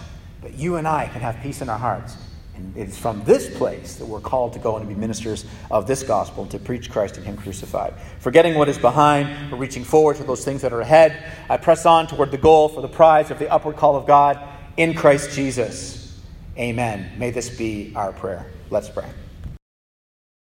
but 0.40 0.54
you 0.54 0.76
and 0.76 0.86
I 0.86 1.08
can 1.08 1.20
have 1.20 1.40
peace 1.42 1.60
in 1.60 1.68
our 1.68 1.78
hearts. 1.78 2.16
And 2.54 2.76
it's 2.76 2.96
from 2.96 3.24
this 3.24 3.56
place 3.56 3.96
that 3.96 4.06
we're 4.06 4.20
called 4.20 4.52
to 4.52 4.58
go 4.58 4.76
and 4.76 4.86
to 4.86 4.94
be 4.94 4.98
ministers 4.98 5.44
of 5.70 5.86
this 5.86 6.02
gospel, 6.02 6.46
to 6.46 6.58
preach 6.58 6.90
Christ 6.90 7.16
and 7.16 7.26
Him 7.26 7.36
crucified. 7.36 7.94
Forgetting 8.20 8.54
what 8.54 8.68
is 8.68 8.78
behind, 8.78 9.50
we're 9.50 9.58
reaching 9.58 9.82
forward 9.82 10.16
to 10.16 10.24
those 10.24 10.44
things 10.44 10.62
that 10.62 10.72
are 10.72 10.80
ahead. 10.80 11.24
I 11.48 11.56
press 11.56 11.86
on 11.86 12.06
toward 12.06 12.30
the 12.30 12.38
goal 12.38 12.68
for 12.68 12.82
the 12.82 12.88
prize 12.88 13.30
of 13.30 13.38
the 13.38 13.50
upward 13.50 13.76
call 13.76 13.96
of 13.96 14.06
God 14.06 14.38
in 14.76 14.94
Christ 14.94 15.32
Jesus. 15.32 16.20
Amen. 16.58 17.10
May 17.16 17.30
this 17.30 17.48
be 17.48 17.92
our 17.96 18.12
prayer. 18.12 18.46
Let's 18.70 18.88
pray. 18.88 19.06